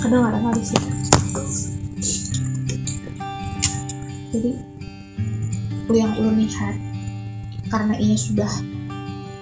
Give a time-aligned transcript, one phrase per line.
[0.00, 0.80] kedengaran kali sih
[4.30, 4.50] jadi
[5.90, 6.78] yang ulun lihat
[7.66, 8.50] karena ia sudah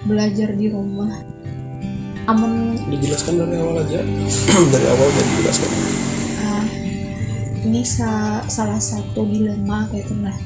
[0.05, 1.13] belajar di rumah
[2.29, 3.99] amun dijelaskan dari awal aja.
[4.73, 5.69] Dari awal udah dijelaskan.
[6.45, 6.65] Ah,
[7.65, 10.37] ini sa- salah satu dilema kayak itu nah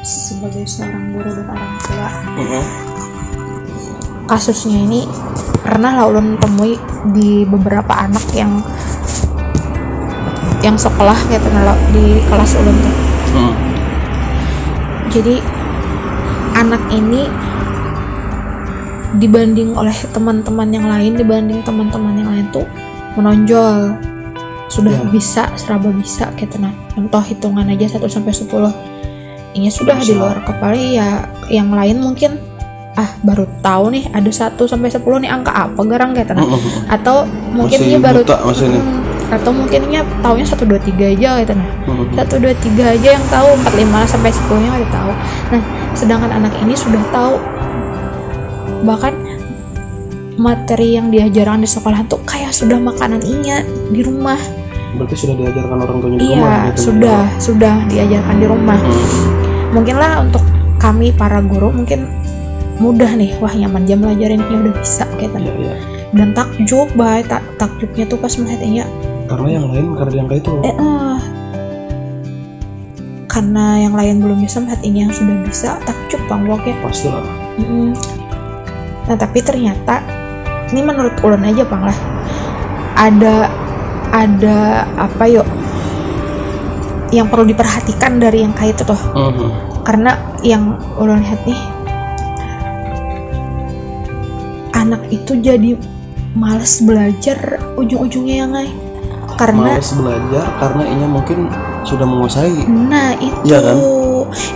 [0.00, 2.08] sebagai seorang guru dan orang tua.
[2.40, 2.66] Heeh.
[4.28, 5.08] kasusnya ini
[5.64, 6.76] pernah lah ulun temui
[7.16, 8.60] di beberapa anak yang
[10.58, 12.94] yang sekolah kayak itu nah, di kelas ulun tuh
[13.28, 13.54] Heeh.
[15.08, 15.34] jadi
[16.54, 17.30] anak ini
[19.16, 22.66] dibanding oleh teman-teman yang lain dibanding teman-teman yang lain tuh
[23.14, 23.96] menonjol
[24.68, 25.00] sudah Ya.
[25.08, 28.68] bisa seraba bisa kayak tenang contoh hitungan aja 1 sampai 10
[29.56, 32.36] ini sudah di luar kepala ya yang lain mungkin
[32.92, 36.84] ah baru tahu nih ada 1 sampai 10 nih angka apa garang kayak tenang Heeh.
[36.90, 38.82] atau mungkin Masih dia baru buta masih nih.
[38.84, 42.06] Hmm, atau mungkin dia taunya 1 2 3 aja kayak tenang Heeh.
[42.16, 45.12] satu dua tiga aja yang tahu empat lima sampai sepuluhnya nggak tahu
[45.52, 45.62] nah
[45.92, 47.34] sedangkan anak ini sudah tahu
[48.84, 49.14] bahkan
[50.38, 54.38] materi yang diajarkan di sekolah tuh kayak sudah makanan inya di rumah
[54.96, 56.80] berarti sudah diajarkan orang tuanya di iya rumah gitu.
[56.88, 59.08] sudah sudah diajarkan di rumah Heeh.
[59.74, 60.44] mungkin lah untuk
[60.78, 62.06] kami para guru mungkin
[62.78, 65.74] mudah nih wah nyaman jam belajarin ini udah bisa kayak Iya, tadi iya.
[66.14, 68.86] dan takjub baik tak takjubnya tuh pas melihatnya
[69.28, 70.52] karena yang lain karena yang kayak itu.
[70.64, 71.16] Eh eh.
[73.28, 76.74] karena yang lain belum bisa melihat ini yang sudah bisa takjub bang ya.
[76.82, 77.24] Pasti lah
[77.58, 77.90] Mm.
[79.10, 79.98] Nah tapi ternyata
[80.70, 81.98] ini menurut ulun aja bang lah.
[82.94, 83.34] Ada
[84.14, 85.46] ada apa yuk?
[87.10, 89.50] Yang perlu diperhatikan dari yang kayak itu tuh Heeh.
[89.82, 90.12] karena
[90.44, 91.56] yang ulun lihat nih
[94.76, 95.74] anak itu jadi
[96.38, 98.70] males belajar ujung-ujungnya yang ngai
[99.38, 101.46] karena males belajar karena inya mungkin
[101.86, 102.66] sudah menguasai.
[102.66, 103.38] Nah itu.
[103.46, 103.76] Iya kan?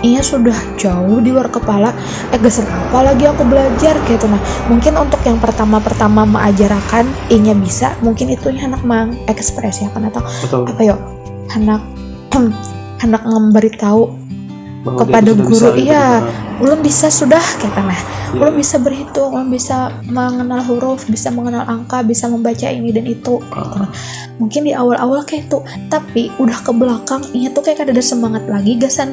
[0.02, 1.94] Iya sudah jauh di luar kepala.
[2.34, 4.26] Eh geser apa lagi aku belajar gitu.
[4.26, 7.94] Nah mungkin untuk yang pertama-pertama mengajarkan Inya bisa.
[8.02, 10.66] Mungkin itu anak mang ekspresi akan atau betul.
[10.66, 10.98] Apa yuk?
[11.54, 11.80] Anak
[13.02, 14.02] Anak memberitahu
[14.82, 15.68] Bahwa kepada guru, gitu.
[15.78, 16.22] iya.
[16.22, 17.98] Nah, Belum bisa sudah gitu nah
[18.32, 18.40] iya.
[18.40, 23.38] Belum bisa berhitung Belum bisa mengenal huruf Bisa mengenal angka Bisa membaca ini dan itu
[23.38, 23.78] gitu.
[23.78, 23.88] Ah.
[24.36, 28.76] Mungkin di awal-awal kayak itu Tapi udah ke belakang Inya tuh kayak ada semangat lagi
[28.76, 29.12] Gasan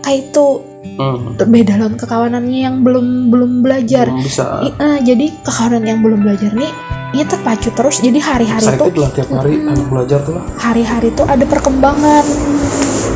[0.00, 0.46] kayak itu
[0.90, 1.32] Hmm.
[1.38, 6.20] beda lawan kekawanannya yang belum belum belajar belum bisa I- eh, jadi kekawanan yang belum
[6.20, 6.68] belajar nih
[7.10, 9.72] ini terpacu terus jadi hari-hari tuh excited lah tiap hari Mm-mm.
[9.72, 12.24] anak belajar tuh lah hari-hari tuh ada perkembangan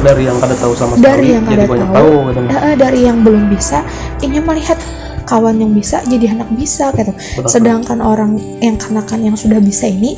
[0.01, 1.97] dari yang kada tahu sama sekali Dari yang jadi kada banyak tahu.
[1.97, 2.41] tahu gitu.
[2.41, 3.79] Eh, eh, dari yang belum bisa
[4.21, 4.79] ini melihat
[5.25, 7.13] kawan yang bisa jadi anak bisa gitu
[7.45, 10.17] sedangkan orang yang kanakan yang sudah bisa ini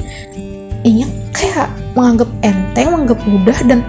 [0.82, 1.02] ini
[1.32, 3.80] kayak menganggap enteng menganggap mudah dan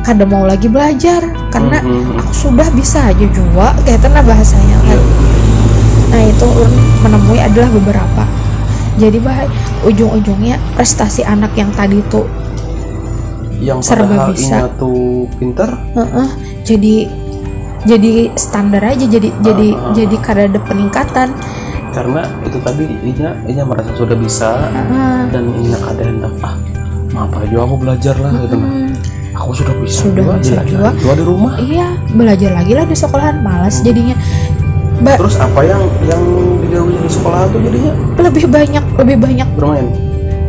[0.00, 2.16] kada mau lagi belajar karena Mhm.
[2.16, 5.00] aku sudah bisa aja juga kayak nah bahasanya kan Iya.
[6.08, 6.46] nah itu
[7.02, 8.24] menemui adalah beberapa
[8.96, 9.44] jadi bah
[9.84, 12.26] ujung-ujungnya prestasi anak yang tadi tuh
[13.58, 14.70] yang serba bisa.
[14.78, 16.28] tuh pinter heeh,
[16.62, 16.94] jadi
[17.84, 19.92] jadi standar aja jadi jadi Ah.
[19.92, 21.28] jadi kada ada peningkatan
[21.88, 25.18] karena itu tadi inya inya merasa sudah bisa Heeh.
[25.30, 26.54] dan inya kada hendak ah
[27.18, 28.54] apa aja aku belajar lah gitu.
[28.54, 28.94] Hmm,
[29.32, 30.90] aku sudah bisa Sudah juga bisa juga.
[30.94, 34.14] juga di rumah iya belajar lagi lah di sekolahan malas jadinya
[34.98, 36.22] Mbak terus apa yang yang
[36.58, 39.86] dijauhi di sekolah tuh jadinya lebih banyak lebih banyak bermain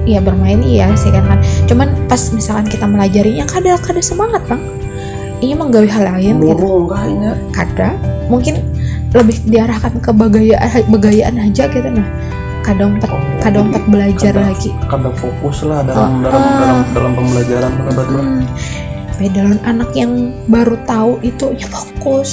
[0.07, 1.37] Iya bermain iya sih kan.
[1.69, 4.57] Cuman pas misalkan kita melajarinya kada kada semangat bang.
[5.39, 6.51] Ini menggawe hal lain gitu.
[6.51, 7.89] murung kayaknya Kada
[8.27, 8.59] mungkin
[9.09, 12.05] lebih diarahkan ke bagayaan bagayaan aja gitu nah.
[12.59, 14.69] Kada empat Oh, kada jadi empat belajar kada- lagi.
[14.85, 18.41] kada fokus lah dalam Ah, dalam dalam dalam pembelajaran tuh Hmm.
[19.19, 20.11] Lawan anak yang
[20.45, 22.31] baru tahu itu ya fokus.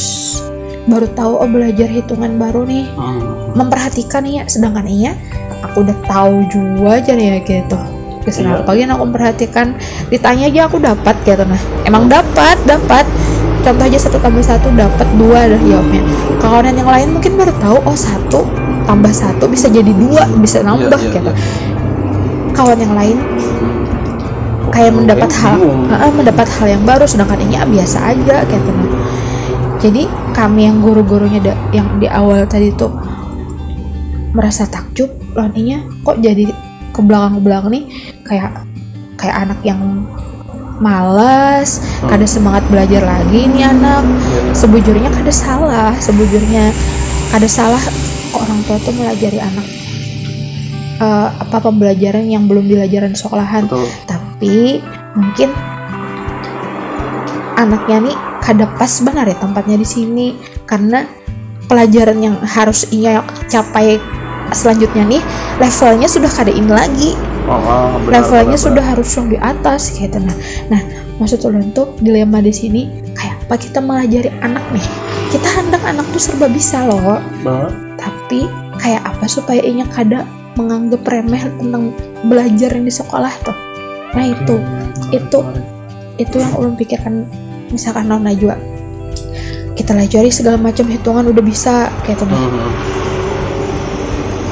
[0.86, 2.86] Baru tahu oh belajar hitungan baru nih.
[2.92, 3.54] Hmm.
[3.54, 5.14] Memperhatikan ya sedangkan iya
[5.62, 7.78] aku udah tahu juga aja ya gitu.
[8.26, 8.58] Terus Iya.
[8.58, 9.66] lagi aku memperhatikan
[10.10, 11.56] ditanya aja aku dapat gitu nah
[11.86, 13.06] emang dapat dapat
[13.62, 16.02] contoh aja satu tambah satu dapat dua dah jawabnya
[16.42, 18.42] kawanan yang lain mungkin baru tahu oh satu
[18.82, 21.42] tambah satu bisa jadi dua bisa nambah Iya, iya, gitu iya.
[22.50, 23.16] kawan yang lain
[24.66, 25.56] kayak mendapat hal.
[25.62, 28.90] Heeh, mendapat hal yang baru sedangkan ini ah, biasa aja gitu nah
[29.78, 30.02] jadi
[30.34, 32.90] kami yang guru-gurunya da- yang di awal tadi tuh
[34.34, 36.50] merasa takjub lawannya kok jadi
[36.96, 37.84] ke belakang ke belakang nih
[38.24, 38.50] kayak
[39.20, 39.80] kayak anak yang
[40.80, 42.12] malas Hmm.
[42.12, 44.52] kada semangat belajar lagi nih anak Iya.
[44.52, 46.72] sebujurnya kada salah sebujurnya
[47.32, 47.80] kada salah
[48.32, 49.66] kok orang tua tuh melajari anak
[51.00, 54.84] eh, apa pembelajaran yang belum dilajaran di sekolahan betul tapi
[55.16, 55.48] mungkin
[57.56, 60.26] anaknya nih kada pas benar ya tempatnya di sini
[60.68, 61.08] karena
[61.66, 63.96] pelajaran yang harus ia capai
[64.54, 65.22] selanjutnya nih
[65.58, 67.10] levelnya sudah kada ini lagi.
[67.46, 70.18] Oh, ah, benar, levelnya benar, sudah harus yang di atas gitu.
[70.18, 70.82] Nah nah
[71.22, 74.86] maksud ulun tuh dilema di sini kayak apa kita mengajari anak nih?
[75.30, 77.18] Kita hendak anak tuh serba bisa loh.
[77.42, 77.70] Benar.
[77.96, 78.46] tapi
[78.78, 80.22] kayak apa supaya inya kada
[80.54, 81.90] menganggap remeh tentang
[82.26, 83.56] belajar yang di sekolah tuh?
[84.14, 84.56] Nah itu
[85.10, 85.38] itu
[86.16, 87.26] itu yang ulun pikirkan
[87.70, 88.56] misalkan non Najwa
[89.76, 93.05] kita pelajari segala macam hitungan udah bisa kayak tuh Hmm.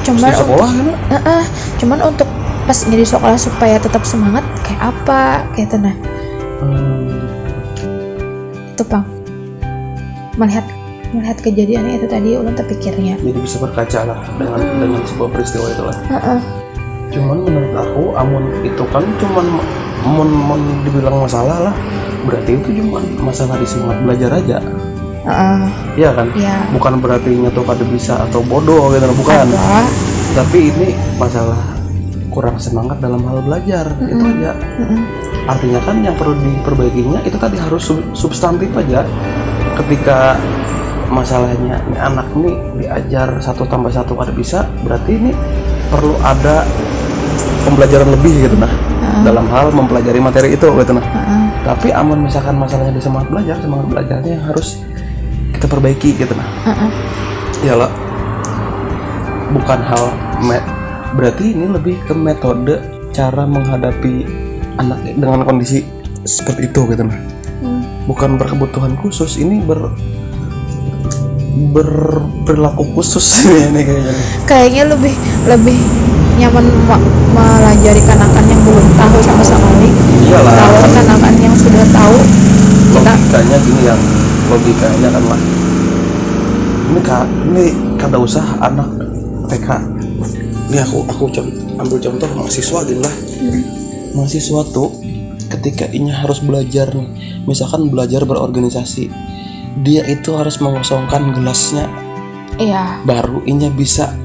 [0.05, 0.87] Cuman Di sekolah kan?
[1.09, 1.43] Eh, eh,
[1.81, 2.29] cuman untuk
[2.65, 5.95] pas jadi sekolah supaya tetap semangat kayak apa kayak nah.
[6.61, 7.11] Hmm.
[8.75, 9.05] itu bang
[10.35, 10.65] melihat
[11.15, 13.15] melihat kejadiannya itu tadi ulun terpikirnya.
[13.15, 14.79] Jadi bisa berkaca lah dengan Hmm.
[14.83, 15.97] dengan sebuah peristiwa itu lah.
[16.11, 16.39] Heeh.
[17.15, 19.45] cuman menurut aku amun itu kan cuman
[20.03, 21.75] mun, mun dibilang masalah lah.
[22.27, 24.57] Berarti itu cuma masalah di semangat belajar aja
[25.25, 25.57] Heeh.
[25.97, 29.45] iya kan ya bukan berarti tuh kada bisa atau bodoh gitu bukan
[30.37, 31.57] tapi ini masalah
[32.29, 34.35] kurang semangat dalam hal belajar itu Mm-mm.
[34.43, 35.01] aja Heeh.
[35.47, 39.07] artinya kan yang perlu diperbaikinya itu tadi harus sub- substantif aja
[39.79, 40.35] ketika
[41.07, 45.31] masalahnya ini anak nih diajar satu tambah satu ada bisa berarti ini
[45.87, 46.67] perlu ada
[47.63, 49.21] pembelajaran lebih gitu nah Heeh.
[49.23, 51.43] dalam hal mempelajari materi itu gitu nah Heeh.
[51.63, 54.83] tapi amun misalkan masalahnya di semangat belajar semangat belajarnya yang harus
[55.55, 56.47] kita perbaiki gitu nah.
[56.67, 56.89] Heeh.
[57.63, 57.91] iyalah
[59.51, 60.03] bukan hal
[60.43, 60.67] me-
[61.15, 62.81] berarti ini lebih ke metode
[63.15, 64.27] cara menghadapi
[64.75, 65.87] anak dengan kondisi
[66.27, 67.15] seperti itu gitu nah.
[67.63, 67.81] Hmm.
[68.03, 69.95] bukan berkebutuhan khusus ini ber
[71.71, 74.13] berperilaku khusus ini kayaknya.
[74.43, 75.13] Kayaknya lebih
[75.47, 75.77] lebih
[76.35, 79.87] nyaman me- melajari kanakan yang belum tahu sama sekali
[80.27, 80.51] iyalah.
[80.51, 82.17] Kalau kanakan yang sudah tahu
[82.95, 84.01] logikanya gini yang
[84.47, 85.41] logikanya kan lah
[86.85, 87.65] ini kak ini
[87.99, 88.87] kada usah anak
[89.51, 89.67] TK
[90.71, 91.23] ini aku aku
[91.75, 93.15] ambil contoh mahasiswa gini lah.
[94.15, 94.89] Mahasiswa tuh
[95.51, 97.05] ketika ini harus belajar nih
[97.45, 99.11] misalkan belajar berorganisasi
[99.83, 101.91] dia itu harus mengosongkan gelasnya.
[102.55, 103.03] Iya.
[103.03, 104.15] Baru inya bisa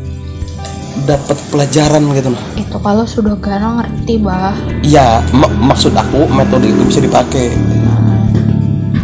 [1.04, 6.66] dapat pelajaran gitu nah itu kalau sudah gana ngerti bah Iya, mak- maksud aku metode
[6.70, 7.54] itu bisa dipakai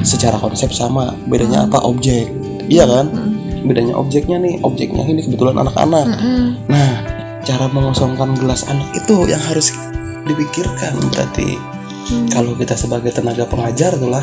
[0.07, 1.13] secara konsep sama.
[1.27, 1.83] Bedanya apa?
[1.83, 2.31] Objek.
[2.71, 3.11] Iya kan?
[3.67, 6.07] Bedanya objeknya nih, objeknya ini kebetulan anak-anak.
[6.71, 6.91] Nah,
[7.43, 9.75] cara mengosongkan gelas anak itu yang harus
[10.27, 11.59] dipikirkan berarti
[12.07, 12.31] Hmm.
[12.31, 14.23] kalau kita sebagai tenaga pengajar tuh lah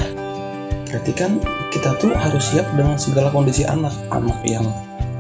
[0.88, 1.36] berarti kan
[1.68, 4.64] kita tuh harus siap dengan segala kondisi anak anak yang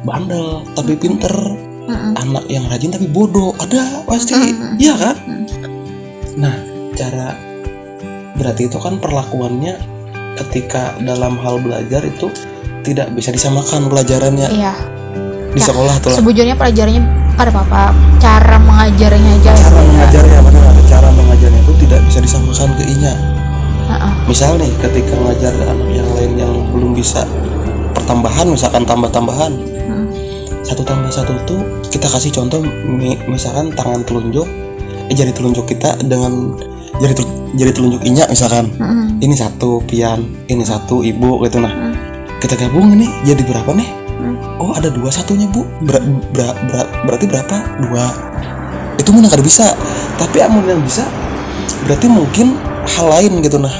[0.07, 1.31] bandel tapi pinter
[1.83, 2.15] Mm-mm.
[2.15, 4.79] anak yang rajin tapi bodoh ada pasti Mm-mm.
[4.79, 5.15] iya kan
[6.39, 6.55] nah
[6.95, 7.35] cara
[8.39, 9.75] berarti itu kan perlakuannya
[10.35, 12.27] ketika dalam hal belajar itu
[12.83, 14.49] tidak bisa disamakan pelajarannya.
[14.49, 14.73] Iya.
[15.53, 17.05] Di Ya, sekolah tuh sebujurnya pelajarannya
[17.37, 19.51] ada apa-apa cara mengajarnya aja.
[19.53, 20.73] Cara mengajarnya benar.
[20.89, 23.13] Cara mengajarnya itu tidak bisa disamakan ke inya.
[23.83, 24.11] Heeh.
[24.25, 27.27] misal nih ketika ngajar ke anak yang lain yang belum bisa
[27.91, 29.51] pertambahan misalkan tambah-tambahan.
[29.83, 30.07] Mm.
[30.63, 31.59] satu tambah satu tuh
[31.91, 34.47] kita kasih contoh mi- misalkan tangan telunjuk
[35.11, 36.55] eh, jari telunjuk kita dengan
[37.03, 38.71] jari tel- jari telunjuk inya misalkan.
[38.79, 39.19] Mm-mm.
[39.19, 41.59] ini satu pian ini satu ibu gitu.
[41.59, 41.93] Nah Mm.
[42.39, 43.89] kita gabung ini jadi berapa nih?
[44.23, 44.35] Mm.
[44.63, 45.67] oh ada dua satunya bu.
[45.83, 45.99] Ber-
[46.31, 47.55] ber- ber- berarti berapa?
[47.83, 48.05] Dua.
[48.95, 49.75] Itu mana kada bisa.
[50.15, 51.03] Tapi amun yang bisa
[51.83, 52.55] berarti mungkin
[52.87, 53.59] hal lain gitu.
[53.59, 53.75] Nah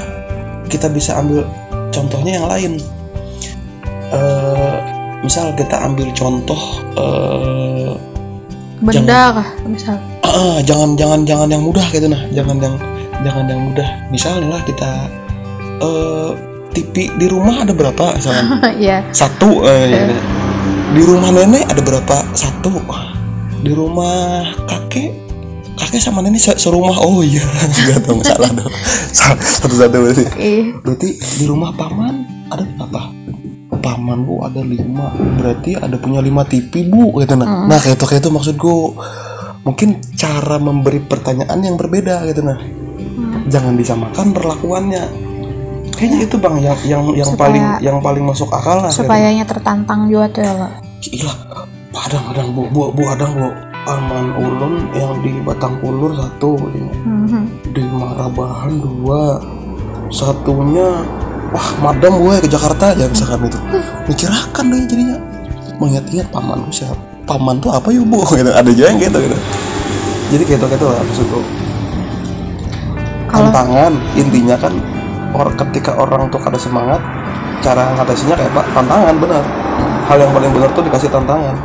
[0.68, 1.48] kita bisa ambil
[1.88, 2.72] contohnya yang lain.
[4.12, 4.74] Eh,
[5.24, 6.60] misal kita ambil contoh
[6.94, 7.90] eh,
[8.78, 9.96] benda kah misal?
[10.22, 12.06] Ah, jangan jangan jangan yang mudah gitu.
[12.06, 12.76] Nah jangan yang
[13.22, 14.90] jangan yang mudah misalnya lah kita
[15.78, 16.30] eh
[16.74, 18.98] TV di rumah ada berapa misalnya iya.
[19.14, 20.10] Satu eh, ya.
[20.90, 22.16] di rumah nenek ada berapa?
[22.34, 22.82] Satu.
[23.62, 25.14] Di rumah kakek
[25.74, 26.98] kakek sama nenek se- serumah.
[26.98, 27.46] Oh iya.
[27.86, 28.74] Nggak tahu salah dong.
[29.14, 29.46] Satu
[29.78, 30.24] satu berarti.
[30.34, 33.02] Ih, berarti di rumah paman ada berapa
[33.78, 35.14] paman bu ada lima.
[35.38, 37.38] Berarti ada punya lima TV bu gitu.
[37.38, 37.66] Nah Mm.
[37.70, 38.98] nah kayak itu kayak itu maksudku.
[39.62, 42.42] Mungkin cara memberi pertanyaan yang berbeda gitu.
[42.42, 42.58] Nah.
[43.46, 45.04] Jangan disamakan perlakuannya.
[45.94, 49.06] Kayaknya itu bang yang yang yang Supaya- paling yang paling masuk akal lah gitu.
[49.06, 50.66] supayanya tertantang juga tuh ya lo
[50.98, 51.32] gila
[51.94, 53.48] padang padang bu bu bu adang bu.
[53.84, 57.42] Aman ulun yang di batang ulur satu ini Mhm.
[57.70, 59.36] di Marabahan dua.
[60.08, 61.04] Satunya
[61.52, 62.96] wah madam gue ke Jakarta.
[62.96, 63.58] Ya misalkan itu.
[64.08, 65.18] Mikirakan deh jadinya.
[65.76, 66.96] Mengingat-ingat paman siapa?
[67.24, 68.24] Paman tuh apa yuk bu?
[68.32, 69.36] Gitu ada yang gitu gitu.
[70.32, 71.40] Jadi kayak itu kayak itu lah maksudku
[73.34, 74.74] Kalau- tantangan intinya kan
[75.34, 77.02] or ketika orang tuh ada semangat
[77.58, 79.42] cara ngatasinya kayak pak tantangan benar.
[80.06, 81.56] Hal yang paling benar tuh dikasih tantangan.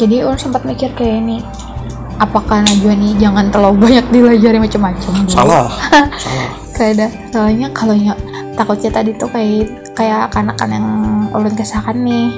[0.00, 1.44] Jadi orang sempat mikir kayak ini
[2.16, 5.68] apakah Najwa nih jangan terlalu banyak dilajari macam-macam salah.
[6.24, 6.48] Salah.
[6.72, 8.16] Kayak ada soalnya kalau ya
[8.56, 10.88] takutnya tadi tuh kayak kayak anak-anak yang
[11.36, 12.32] ulun kesahkan nih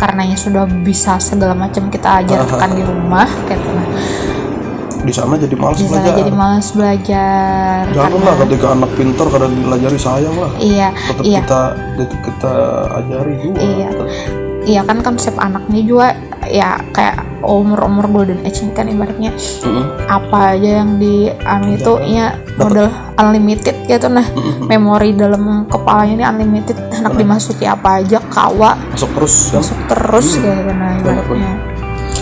[0.00, 3.80] karenanya sudah bisa segala macam kita ajarkan di rumah kayak gitu.
[5.00, 6.12] Di sana jadi malas belajar.
[6.12, 10.50] jadi malas belajar janganlah ketika anak pintar kadang dilajari sayang lah.
[10.60, 11.40] Iya tetap iya.
[11.40, 11.60] kita
[11.96, 12.54] tetap kita
[13.00, 13.58] ajari juga.
[13.60, 13.88] Iya.
[14.68, 16.08] iya kan konsep anaknya juga
[16.44, 19.32] ya kayak umur umur golden age kan ibaratnya.
[19.64, 19.84] Mm-mm.
[20.04, 24.06] apa aja yang di anu itu ya model unlimited gitu.
[24.12, 24.68] Nah Mm-mm.
[24.68, 26.76] memori dalam kepalanya ini unlimited.
[26.92, 28.76] Anak dimasuki apa aja kawa.
[28.92, 29.64] Masuk terus kan?
[29.64, 30.44] Masuk terus Hmm.
[30.44, 31.52] gitu nah ibaratnya.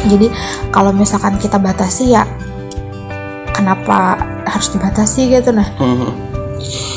[0.07, 0.27] Jadi
[0.71, 2.23] kalau misalkan kita batasi ya
[3.69, 4.17] kenapa
[4.49, 5.69] harus dibatasi gitu nah.
[5.77, 6.09] Mhm.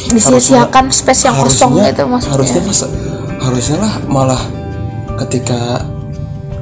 [0.08, 2.32] disia-siakan space yang kosong harusnya itu maksudnya.
[2.34, 2.94] harusnya masa-
[3.40, 4.42] harusnya lah malah
[5.20, 5.84] ketika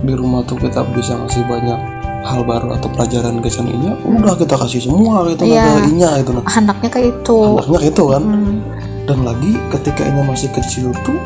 [0.01, 1.79] di rumah tuh kita bisa ngasih banyak
[2.19, 5.55] hal baru atau pelajaran ke seninya udah kita kasih semua gitu ke
[5.87, 7.37] inya gitu nah anaknya kayak itu.
[7.63, 8.23] Anaknya gitu kan.
[8.25, 8.55] Hmm.
[9.07, 11.17] dan lagi ketika inya masih kecil tuh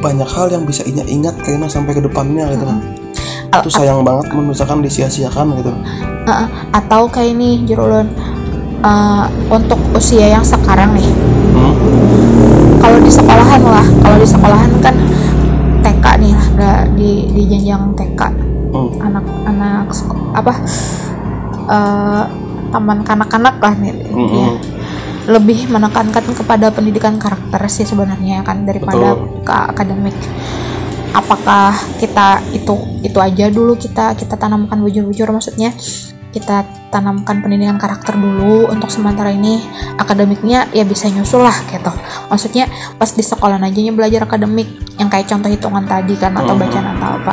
[0.00, 3.05] banyak hal yang bisa inya ingat kayaknya sampai ke depannya gitu nah Al-
[3.48, 5.72] itu sayang banget misalkan disia-siakan gitu
[6.72, 8.10] atau kayak ini Jerulun
[8.80, 11.08] eh, untuk usia yang sekarang nih
[11.54, 11.74] hmm?
[12.78, 14.94] kalau di sekolahan lah kalau di sekolahan kan
[15.80, 16.46] TK nih lah
[16.90, 18.22] di di jenjang TK
[18.66, 18.92] Hmm.
[19.00, 20.52] anak-anak sek- apa
[21.66, 22.22] eh,
[22.68, 24.52] taman kanak-kanak lah nih intinya.
[24.52, 24.74] Mm-mm.
[25.26, 29.42] lebih menekankan kepada pendidikan karakter sih sebenarnya kan daripada Betul.
[29.42, 30.14] ke akademik
[31.16, 35.72] apakah kita itu itu aja dulu kita kita tanamkan bujur-bujur maksudnya
[36.36, 39.64] kita tanamkan pendidikan karakter dulu untuk sementara ini
[39.96, 41.88] akademiknya ya bisa nyusul lah gitu
[42.28, 42.68] maksudnya
[43.00, 44.68] pas di sekolah aja belajar akademik
[45.00, 46.60] yang kayak contoh hitungan tadi kan atau Mhm.
[46.60, 47.32] bacaan atau apa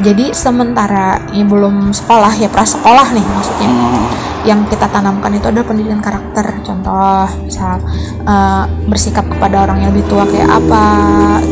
[0.00, 3.70] jadi sementara ini belum sekolah ya prasekolah nih maksudnya.
[3.70, 4.06] Hmm.
[4.40, 6.64] yang kita tanamkan itu adalah pendidikan karakter.
[6.64, 7.76] Contoh misal
[8.24, 10.84] eh, bersikap kepada orang yang lebih tua kayak apa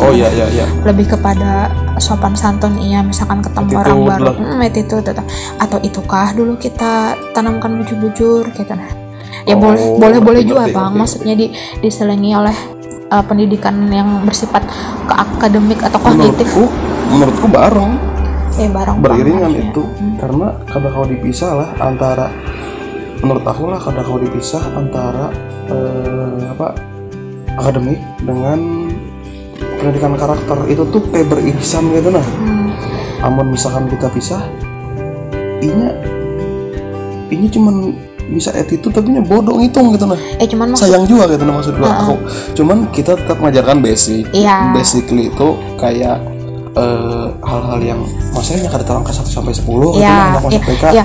[0.00, 0.64] oh iya iya iya.
[0.88, 1.68] lebih kepada
[2.00, 4.32] sopan santun iya misalkan ketemu Attitude orang baru.
[4.40, 5.24] hmm, attitude atau,
[5.60, 8.72] atau itukah dulu kita tanamkan bujur-bujur gitu.
[8.72, 8.88] Nah
[9.44, 10.88] ya Oh, boleh boleh boleh juga ngerti, bang.
[10.88, 11.00] ngerti.
[11.04, 11.46] maksudnya di
[11.84, 12.56] diselingi oleh
[13.12, 14.64] eh, pendidikan yang bersifat
[15.04, 16.48] ke akademik atau kognitif.
[16.56, 16.64] menurutku
[17.12, 18.07] menurutku bareng
[18.58, 19.70] eh bareng beriringan banget ya.
[19.70, 19.82] itu
[20.18, 22.26] karena kadang kalau dipisah lah antara
[23.22, 25.30] menurut aku lah kadang kalau dipisah antara
[25.70, 26.74] eh, apa
[27.58, 28.58] akademik dengan
[29.78, 30.58] pendidikan karakter.
[30.70, 32.22] Itu tuh kayak beririsan gitu nah.
[32.22, 32.70] Hmm,
[33.26, 34.42] amun misalkan kita pisah
[35.58, 35.90] inya
[37.28, 37.90] ini cuman
[38.28, 40.20] bisa attitude tapi nya bodoh ngitung gitu nah.
[40.38, 41.98] Eh cuman maksud sayang juga gitu nah maksud gua Heeh.
[42.06, 42.14] aku.
[42.54, 44.30] Cuman kita tetap mengajarkan basic.
[44.30, 44.70] Iya.
[44.76, 45.48] basically itu
[45.80, 46.22] kayak
[46.78, 50.62] eh, hal-hal yang maksudnya kada tahu angka 1 sampai 10 gitu ya, nah, anak masuk
[50.62, 51.04] ya, ya,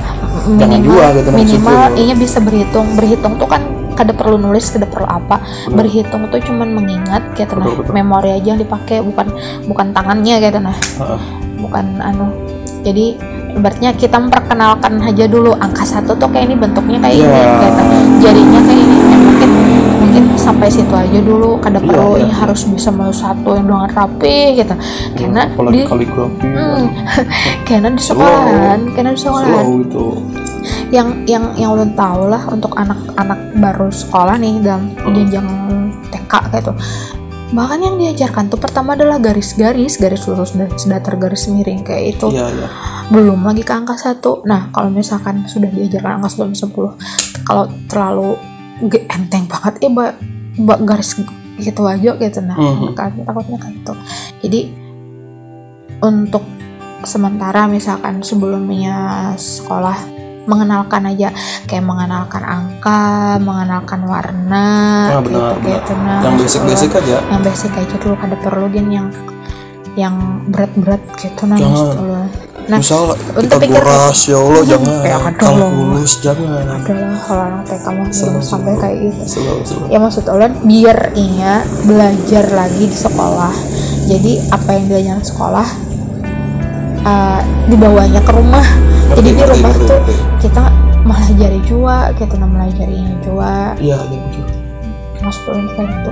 [0.56, 2.88] jangan minimal juga gitu minimal ini bisa berhitung.
[2.94, 3.62] Berhitung tuh kan
[3.94, 5.38] kada perlu nulis kada perlu apa.
[5.70, 7.94] Berhitung tuh cuman mengingat gitu nah Betul, betul.
[7.94, 9.28] memori aja yang dipakai bukan
[9.66, 10.74] bukan tangannya gitu nah.
[10.74, 11.20] Heeh.
[11.58, 12.28] bukan anu.
[12.84, 13.16] Jadi
[13.54, 17.46] ibaratnya kita memperkenalkan aja dulu angka satu tuh kayak ini bentuknya kayak ini Iya.
[17.62, 17.82] gitu
[18.20, 19.50] jarinya kayak ini ya, mungkin
[20.14, 22.38] mungkin sampai situ aja dulu kada Iya, perlu iya, ini iya.
[22.46, 24.76] harus bisa mau satu yang dengan rapi gitu.
[25.18, 26.86] Karena apalagi di kaligrafi Hmm,
[27.68, 29.66] karena di sekolahan, karena di sekolahan.
[29.82, 30.06] Itu.
[30.94, 35.14] Yang yang yang ulun tahu lah untuk anak-anak baru sekolah nih dalam Hmm.
[35.18, 35.48] jenjang
[36.14, 36.72] TK gitu.
[37.54, 42.30] Bahkan yang diajarkan tuh pertama adalah garis-garis garis lurus dan sedatar garis miring kayak itu.
[42.30, 42.68] Iya iya.
[43.10, 44.46] Belum lagi ke angka satu.
[44.46, 48.38] Nah kalau misalkan sudah diajarkan angka 9 10 kalau terlalu
[48.84, 49.74] ge- enteng banget.
[49.80, 50.12] Eh mbak
[50.56, 51.16] mbak garis
[51.56, 52.40] gitu aja gitu.
[52.40, 52.94] Nah Mhm.
[52.94, 53.94] kan takutnya kayak gitu
[54.42, 54.60] jadi
[56.02, 56.44] untuk
[57.04, 58.96] sementara misalkan sebelumnya
[59.36, 59.96] sekolah
[60.44, 61.32] mengenalkan aja.
[61.64, 63.02] Kayak mengenalkan angka
[63.40, 64.68] mengenalkan warna
[65.10, 67.18] Ah, gitu benar, gitu nah yang maksud basic ulun basic aja.
[67.24, 69.08] Yang basic aja dulu kada perlu yang
[69.94, 70.16] yang
[70.50, 72.28] berat-berat gitu nah Jangan.
[72.64, 76.64] Nah misal untuk kita pikir- goras ya Allah jangan Ya, kalkulus jangan.
[76.64, 79.24] Adalah kalau anak TK mah belum sampai kayak gitu.
[79.88, 81.54] Ya maksud ulun biar inya
[81.84, 83.54] belajar lagi di sekolah.
[84.04, 85.68] Jadi apa yang diajar di sekolah
[87.04, 88.66] eh, dibawanya ke rumah.
[89.14, 90.00] Jadi di rumah tuh
[90.40, 90.64] kita
[91.04, 94.46] melajari juga kita melajarinya juga iya iya betul.
[95.20, 96.12] Maksud ulun kayak gitu.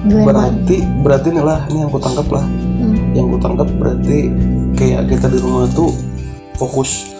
[0.00, 0.24] Dilema.
[0.32, 2.44] berarti berarti nih lah ini yang ku tangkap lah.
[2.80, 2.96] Hmm.
[3.12, 4.32] yang ku tangkap berarti
[4.80, 5.92] kayak kita di rumah tuh
[6.56, 7.12] fokus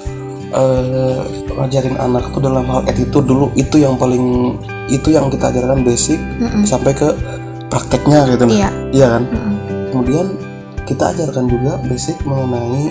[0.50, 1.20] eh,
[1.52, 4.56] ngajarin anak tuh dalam hal attitude dulu itu yang paling
[4.88, 6.64] itu yang kita ajarkan basic Mm-mm.
[6.64, 7.12] sampai ke
[7.68, 8.56] prakteknya gitu nah.
[8.56, 8.68] Iya.
[8.90, 9.54] Iya kan Mm-mm.
[9.92, 10.26] kemudian
[10.88, 12.90] kita ajarkan juga basic mengenai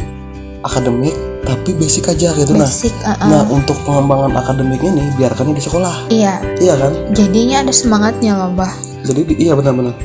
[0.64, 3.28] akademik tapi basic aja gitu nah basic uh-uh.
[3.28, 8.52] nah untuk pengembangan akademiknya nih biarkannya di sekolah iya iya kan jadinya ada semangatnya loh
[8.54, 8.72] bah
[9.04, 9.96] jadi di- iya benar-benar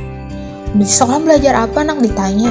[0.75, 2.51] di sekolah belajar apa nak ditanya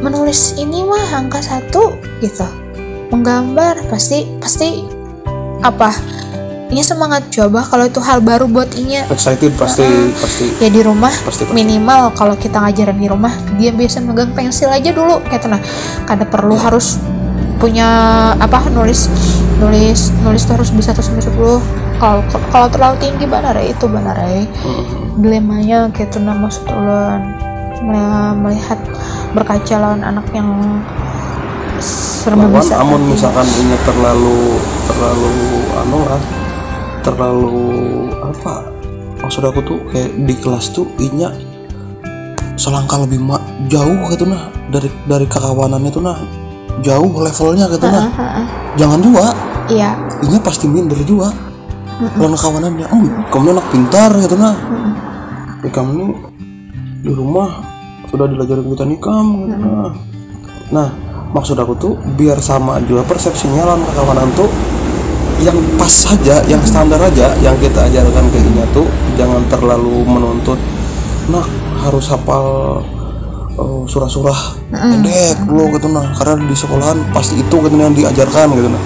[0.00, 2.46] menulis ini mah angka satu gitu.
[3.10, 4.84] Menggambar pasti pasti
[5.64, 5.90] apa?
[6.68, 9.08] Ini semangat coba kalau itu hal baru buat Inya.
[9.08, 9.88] Excited pasti
[10.20, 10.52] pasti.
[10.60, 11.56] Ya di rumah pasti pasti.
[11.56, 15.62] minimal kalau kita ngajarin di rumah dia biasa megang pensil aja dulu kayak nah
[16.04, 17.00] kada perlu harus
[17.56, 17.88] punya
[18.36, 19.08] apa nulis
[19.58, 21.34] nulis nulis tuh harus bisa terus sampai 10
[21.98, 22.20] kalau
[22.54, 24.46] kalau terlalu tinggi benar ya itu benar ya.
[24.46, 25.18] Mm-mm.
[25.18, 27.20] dilemanya gitu nah maksud ulun
[27.82, 28.78] Me- melihat
[29.34, 30.48] berkaca lawan anak yang
[31.78, 34.38] serba lawan bisa amun misalkan ini terlalu
[34.88, 35.34] terlalu
[35.84, 36.22] anu lah
[37.06, 37.58] terlalu
[38.20, 38.54] apa?
[39.18, 41.32] Maksud aku tuh kayak di kelas tuh inya
[42.58, 46.18] selangkah lebih ma- jauh gitu nah dari dari kekawanannya tuh nah
[46.82, 48.06] jauh levelnya gitu nah.
[48.06, 48.46] Heeh, heeh.
[48.76, 49.26] jangan juga
[49.70, 49.94] iya.
[50.26, 51.30] Inya pasti minder juga
[52.18, 54.54] lawan kawanannya oh kamu anak pintar gitu nah.
[55.58, 56.04] Kamu
[57.02, 57.62] di rumah
[58.08, 59.66] sudah diajarin kita nikam gitu.
[59.68, 59.92] Nah.
[60.72, 60.88] Nah
[61.32, 64.48] maksud aku tuh biar sama juga persepsinya lawan kawanan tuh
[65.44, 70.58] yang pas saja yang standar aja yang kita ajarkan ke Inya tuh jangan terlalu menuntut.
[71.28, 71.44] Nah
[71.84, 72.80] harus hafal
[73.54, 74.40] eh, surah-surah
[74.72, 75.86] pendek lo gitu.
[75.92, 78.68] Nah karena di sekolahan pasti itu gitu yang diajarkan gitu.
[78.72, 78.82] Nah.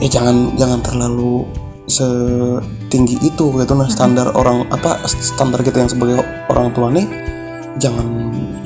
[0.00, 1.44] Eh jangan jangan terlalu
[1.84, 3.72] setinggi itu gitu.
[3.76, 7.04] Nah standar orang apa standar kita yang sebagai orang tua nih
[7.78, 8.06] jangan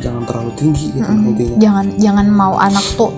[0.01, 1.57] jangan terlalu tinggi gitu nah, intinya.
[1.61, 3.13] Jangan jangan mau anak tuh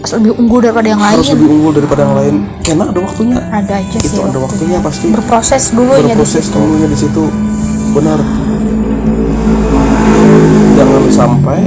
[0.00, 1.16] lebih unggul daripada yang lain.
[1.20, 2.34] harus lebih unggul daripada yang lain.
[2.64, 3.36] Karena ada waktunya.
[3.52, 4.78] Ada aja sih itu ada waktunya.
[4.80, 5.06] pasti.
[5.12, 7.24] Berproses dulu ya berproses dulunya di situ.
[7.92, 8.18] Benar.
[10.80, 11.58] Jangan sampai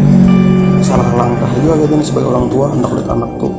[0.83, 3.53] salah langkah juga gitu nih sebagai orang tua hendak lihat anak tuh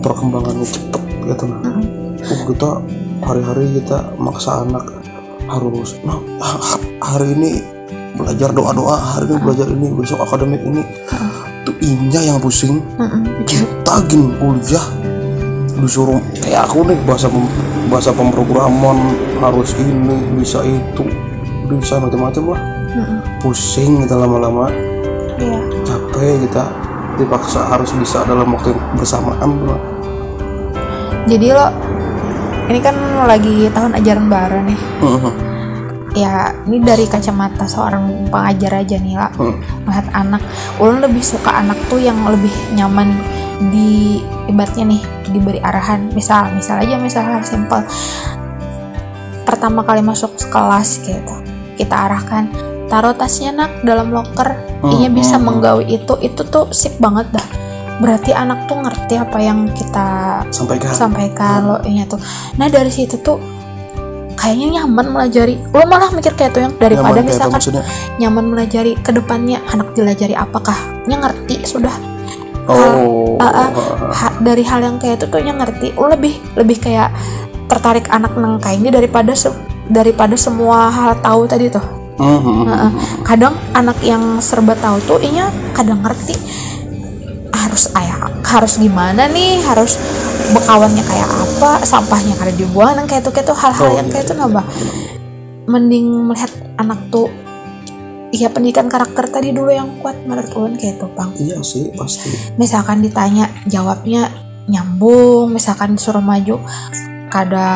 [0.00, 1.76] perkembangannya cepet gitu nah.
[2.20, 2.70] Uh, kita
[3.26, 4.86] hari-hari kita maksa anak
[5.50, 7.79] harus nah ha- ha- hari ini
[8.20, 10.82] belajar doa-doa hari ini belajar ini besok akademik ini.
[11.64, 12.80] Tuh inya yang pusing.
[13.44, 14.86] Kita gin kuliah
[15.80, 17.48] disuruh kayak aku nih bahasa pem-
[17.88, 21.08] bahasa pemrograman harus ini bisa itu
[21.66, 22.60] bisa macam-macam lah.
[23.40, 24.68] Pusing kita lama-lama.
[25.40, 25.56] Iya.
[25.88, 26.64] Capek kita
[27.16, 29.80] dipaksa harus bisa dalam waktu yang bersamaan lah.
[31.28, 31.68] jadi lo
[32.66, 32.96] ini kan
[33.28, 34.78] lagi tahun ajaran baru nih.
[35.00, 35.32] Mhm.
[36.16, 39.56] Ya ini dari kacamata seorang pengajar aja nih lah Hmm.
[39.86, 40.42] melihat anak.
[40.82, 43.14] Ulun lebih suka anak tuh yang lebih nyaman
[43.70, 44.20] di
[44.50, 46.10] ibaratnya nih diberi arahan.
[46.10, 47.84] Misal misal aja misal hal simpel
[49.46, 51.34] pertama kali masuk kelas gitu
[51.74, 52.46] kita arahkan.
[52.90, 55.46] Taruh tasnya nak dalam loker Hmm, Inya bisa hmm, hmm.
[55.46, 56.14] menggawi itu.
[56.24, 57.46] Itu tuh sip banget dah.
[58.00, 60.88] Berarti anak tuh ngerti apa yang kita sampaikan.
[60.96, 62.16] sampaikan lo ini tuh.
[62.56, 63.36] Nah dari situ tuh
[64.40, 65.60] kayaknya nyaman melajari.
[65.70, 67.84] Lo malah mikir kayak tuh yang daripada Nyaman apa misalkan maksudnya?
[68.16, 70.76] nyaman melajari ke depannya anak dilajari apakah?
[71.04, 71.92] Nya ngerti sudah.
[72.64, 73.68] Oh ah, ah.
[74.14, 75.92] Ha- dari hal yang kayak itu tuh nya ngerti.
[75.92, 77.12] Lo lebih lebih kayak
[77.68, 79.54] tertarik anak nang kayak ini daripada se-
[79.92, 81.84] daripada semua hal tahu tadi tuh.
[82.20, 82.90] Heeh.
[83.24, 86.36] kadang anak yang serba tahu tuh inya kadang ngerti.
[87.52, 89.62] Harus ayah harus gimana nih?
[89.64, 89.96] Harus
[90.50, 94.12] bekawannya kayak apa sampahnya kada dibuang dan kayak itu kayak itu hal-hal Oh, yang iya,
[94.12, 94.64] kayak itu iya, nambah.
[95.70, 97.30] mending melihat anak tuh
[98.30, 101.30] ya pendidikan karakter tadi dulu yang kuat menurut ulun kayak itu bang.
[101.38, 102.30] Iya sih pasti.
[102.58, 104.30] Misalkan ditanya jawabnya
[104.70, 106.58] nyambung misalkan disuruh maju
[107.30, 107.70] kada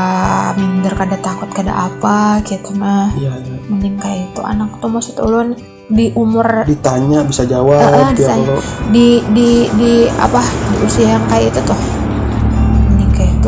[0.59, 3.15] minder kada takut kada apa gitu mah.
[3.15, 3.57] Iya iya.
[3.71, 8.57] Mending kayak itu anak tuh maksud ulun di umur ditanya bisa jawab ya ditanya.
[8.57, 8.57] kalau
[8.89, 10.41] di di di apa
[10.73, 11.77] di usia yang kayak itu tuh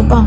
[0.07, 0.27] bang.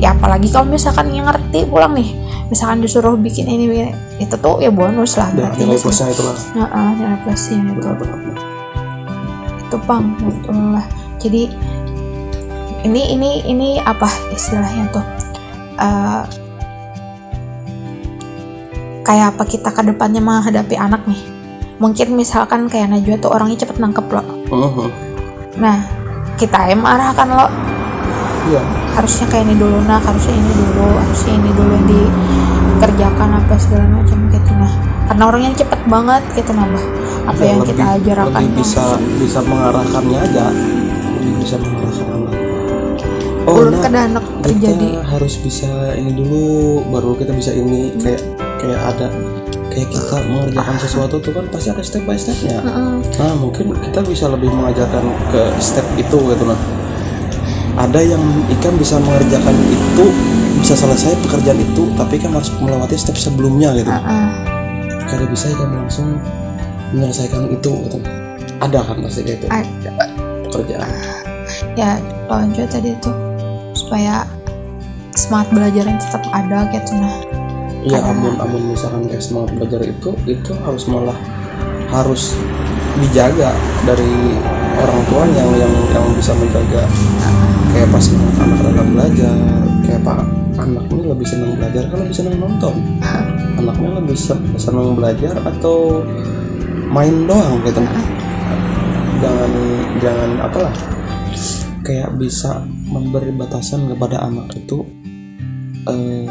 [0.00, 2.16] Ya apalagi kalau misalkan yang ngerti pulang nih.
[2.50, 6.34] Misalkan disuruh bikin ini bikin itu tuh ya bonus lah ya, nilai plusnya itu lah.
[6.34, 7.90] Heeh, nilai plusnya itu.
[9.68, 10.04] Itu bang.
[10.18, 10.56] Betul.
[10.74, 10.86] Lah
[11.20, 11.42] jadi
[12.80, 15.04] ini ini ini apa istilahnya tuh?
[15.78, 16.22] Eh,
[19.06, 21.20] kayak apa kita ke depannya menghadapi anak nih?
[21.80, 24.24] Mungkin misalkan kayak Najwa tuh orangnya cepet nangkep lo.
[24.50, 24.88] Mhm.
[25.60, 25.82] nah
[26.40, 27.46] kita yang arahkan lo.
[28.48, 33.54] Iya harusnya kayak ini dulu nah harusnya ini dulu harusnya ini dulu yang dikerjakan apa
[33.56, 34.72] segala macam gitu nah.
[35.06, 36.84] Karena orangnya cepet banget gitu nambah
[37.24, 38.30] apa Ya, yang lebih- kita ajarkan.
[38.32, 38.84] lebih bisa
[39.18, 40.46] bisa mengarahkannya aja.
[41.12, 42.08] Lebih bisa mengarahkan
[43.42, 45.00] Oh, ulun nah, kada anak terjadi.
[45.02, 46.44] harus bisa ini dulu
[46.86, 48.22] baru kita bisa ini kayak
[48.56, 49.08] kayak ada
[49.66, 52.60] kayak kita mengerjakan sesuatu tuh kan pasti ada step by stepnya.
[52.62, 56.60] Nah mungkin kita bisa lebih mengajarkan ke step itu gitu nah
[57.80, 58.20] ada yang
[58.60, 60.04] ikan bisa mengerjakan itu
[60.60, 63.88] bisa selesai pekerjaan itu tapi kan harus melewati step sebelumnya gitu.
[63.88, 64.28] Heeh.
[65.08, 66.20] kada bisa ikan langsung
[66.94, 67.98] menyelesaikan itu gitu.
[68.60, 69.92] Ada kan pasti kayak itu ada
[70.46, 70.90] pekerjaan.
[71.74, 71.96] Ya
[72.28, 73.16] lanjut tadi tuh
[73.72, 74.28] supaya
[75.16, 77.16] semangat belajarnya tetap ada gitu nah.
[77.80, 78.12] Iya, Ada.
[78.12, 81.16] amun amun misalkan kayak semangat belajar itu itu harus malah
[81.88, 82.36] harus
[83.00, 83.56] dijaga
[83.88, 84.36] dari
[84.76, 86.84] orang tua yang yang yang bisa menjaga
[87.70, 88.06] kayak pas
[88.42, 89.36] anak anak belajar
[89.86, 90.18] kayak pak
[90.60, 92.74] anak ini lebih senang belajar kan lebih senang nonton?
[93.56, 96.04] Anaknya lebih sen- senang belajar atau
[96.90, 97.80] main doang gitu?
[99.20, 99.52] Jangan
[100.00, 100.74] jangan apalah
[101.80, 104.84] kayak bisa memberi batasan kepada anak itu
[105.88, 106.28] eh,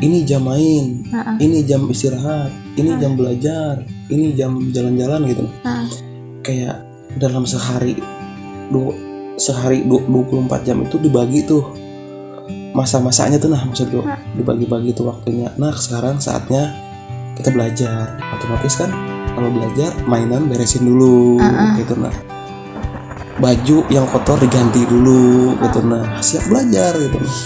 [0.00, 1.04] ini jam main
[1.40, 3.80] ini jam istirahat ini jam belajar
[4.12, 5.44] ini jam jalan-jalan gitu.
[6.44, 6.84] Kayak
[7.16, 7.96] dalam sehari
[9.36, 11.64] sehari du, 24 jam itu dibagi tuh.
[12.76, 14.04] Masa-masanya tuh nah maksud gue
[14.36, 15.48] dibagi-bagi tuh waktunya.
[15.56, 16.76] Nah sekarang saatnya
[17.36, 18.16] kita belajar.
[18.36, 18.92] Otomatis kan
[19.32, 21.76] kalau belajar mainan beresin dulu Uh-uh.
[21.80, 22.12] gitu nah.
[23.36, 26.20] Baju yang kotor diganti dulu gitu nah.
[26.20, 27.36] Siap belajar gitu nah.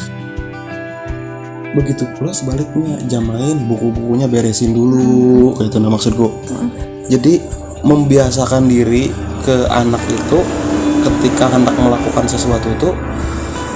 [1.71, 6.27] Begitu pula sebaliknya jam main buku-bukunya beresin dulu gitu nah maksudku
[7.11, 7.43] jadi
[7.83, 9.11] membiasakan diri
[9.43, 10.39] ke anak itu
[11.01, 12.91] ketika hendak melakukan sesuatu itu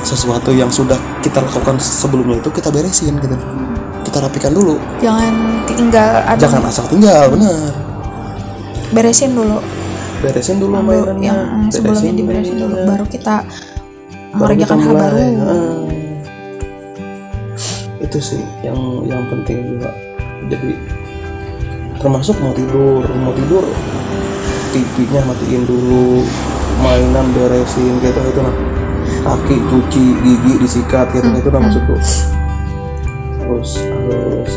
[0.05, 3.37] sesuatu yang sudah kita lakukan sebelumnya itu kita beresin gitu.
[4.05, 4.77] Kita rapikan dulu.
[5.01, 7.73] Jangan tinggal ada jangan asal tinggal bener.
[8.93, 9.59] Beresin dulu.
[10.21, 12.89] Beresin dulu Dulu mainannya yang mm, sebelumnya beresin diberesin dulu mainannya.
[12.93, 13.35] baru kita
[14.37, 15.17] mengerjakan hal baru.
[15.19, 15.73] Heeh.
[18.05, 19.91] itu sih yang yang penting juga.
[20.53, 20.77] Jadi
[21.99, 23.01] termasuk mau tidur.
[23.25, 23.65] Mau tidur
[24.77, 26.27] TV-nya matiin dulu
[26.81, 28.57] mainan beresin gitu itu nah.
[29.25, 31.95] Kaki cuci gigi disikat gitu itu nah maksudku.
[33.41, 34.53] Terus harus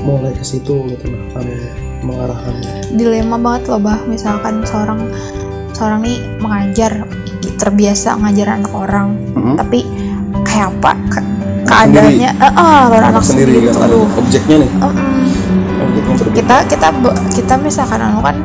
[0.00, 1.52] mulai ke situ gitu nah kami
[2.00, 4.00] mengarahkannya dilema banget loh bah.
[4.04, 5.00] Misalkan seorang
[5.72, 7.04] seorang nih mengajar
[7.58, 9.54] terbiasa ngajar anak orang Mhm.
[9.56, 9.84] tapi
[10.46, 10.92] kayak apa?
[11.10, 11.28] Ke-
[11.66, 14.70] keadaannya eh eh, lawan anak sendiri, kan tuh aduh objeknya nih.
[15.78, 16.88] Objeknya berbeda kita kita
[17.34, 18.36] kita misalkan anu kan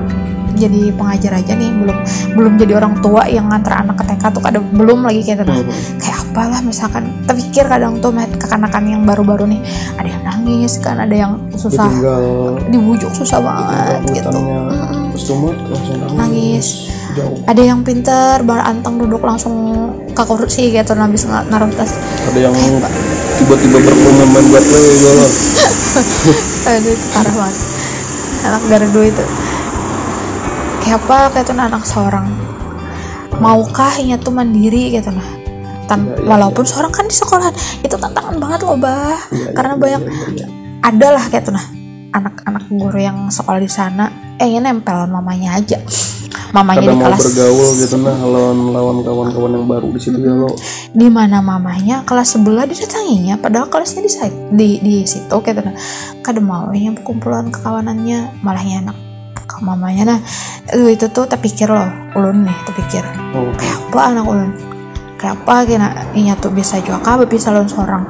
[0.55, 1.97] jadi pengajar aja nih belum
[2.33, 5.53] belum jadi orang tua yang ngantar anak ke TK tuh kadang belum lagi kayak gitu.
[5.99, 9.61] Kayak apalah misalkan terpikir kadang tuh met kekanakan yang baru-baru nih
[10.01, 12.23] ada yang nangis kan ada yang susah ditinggal.
[12.73, 14.29] dibujuk susah banget ditinggal gitu
[15.69, 16.67] langsung nangis, Nangis.
[17.13, 17.37] jauh.
[17.45, 19.53] Ada yang pinter baru anteng duduk langsung
[20.09, 22.01] ke kursi gitu habis naruh tas.
[22.33, 22.55] Ada yang
[23.37, 25.11] tiba-tiba berkomitmen buat lo ya
[26.73, 27.57] aduh parah banget.
[28.43, 29.23] Anak gardu itu
[30.91, 32.27] apa kayak tuh anak seorang.
[33.39, 35.43] Maukah nya tuh mandiri gitu nah.
[35.83, 37.51] Tan Iya, iya, walaupun seorang kan di sekolahan
[37.83, 39.19] itu tantangan banget loh bah.
[39.35, 40.01] Iya, karena banyak
[40.83, 41.65] ada lah kayak tuh nah
[42.13, 45.79] anak-anak guru yang sekolah di sana eh ya nempel mamanya aja.
[46.53, 50.17] Mamanya kadang di mau kelas bergaul gitu nah lawan lawan kawan-kawan yang baru di situ
[50.21, 50.53] ya lo.
[50.93, 54.11] Di mana mamanya kelas sebelah didatanginya padahal kelasnya di
[54.53, 55.71] di di situ kayak gitu
[56.21, 58.97] kadang maunya kumpulan kekawanannya malahnya anak
[59.43, 60.15] ke mamanya.
[60.15, 60.19] Nah
[60.75, 63.03] lu itu tuh terpikir loh ulun nih terpikir.
[63.35, 64.51] Oh, kayak apa anak ulun?
[65.19, 68.03] Kayak apa kena inya tuh bisa juga kabeh bisa lawan seorang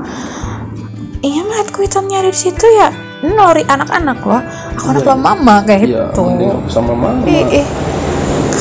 [1.24, 2.89] iya mat kuitannya ada di situ ya.
[3.24, 4.41] Nori anak-anak loh.
[4.76, 5.12] Aku anak Iya.
[5.12, 6.22] lo mama kayak iya gitu.
[6.28, 7.24] mending sama mama.
[7.24, 7.63] Ih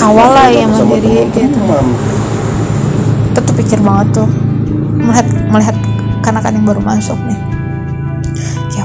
[0.03, 1.61] lah Daripada yang sama mandiri gitu itu
[3.35, 4.29] terpikir banget tuh.
[5.03, 5.77] Melihat melihat
[6.23, 7.52] kanakan yang baru masuk nih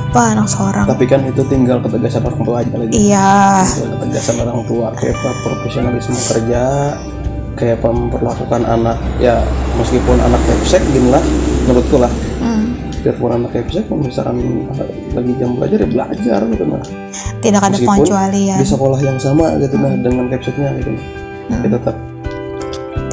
[0.07, 0.85] apa anak seorang?
[0.87, 2.91] Tapi kan itu tinggal ketegasan orang tua aja lagi.
[2.95, 3.63] Iya.
[3.67, 6.63] Tinggal ketegasan orang tua kayak apa profesionalisme kerja
[7.59, 8.97] kayak apa memperlakukan anak.
[9.19, 9.43] Ya
[9.75, 11.23] meskipun anak kepsek gini lah
[11.67, 12.11] menurutku lah.
[12.39, 12.79] Hmm.
[12.97, 14.41] biarpun anak kepsek misalkan
[15.13, 16.81] lagi jam belajar ya belajar gitu nah
[17.39, 18.57] tidak ada pengecualian.
[18.57, 20.91] di sekolah yang sama gitu nah dengan kepseknya gitu
[21.47, 21.63] Hmm.
[21.63, 21.95] ya tetap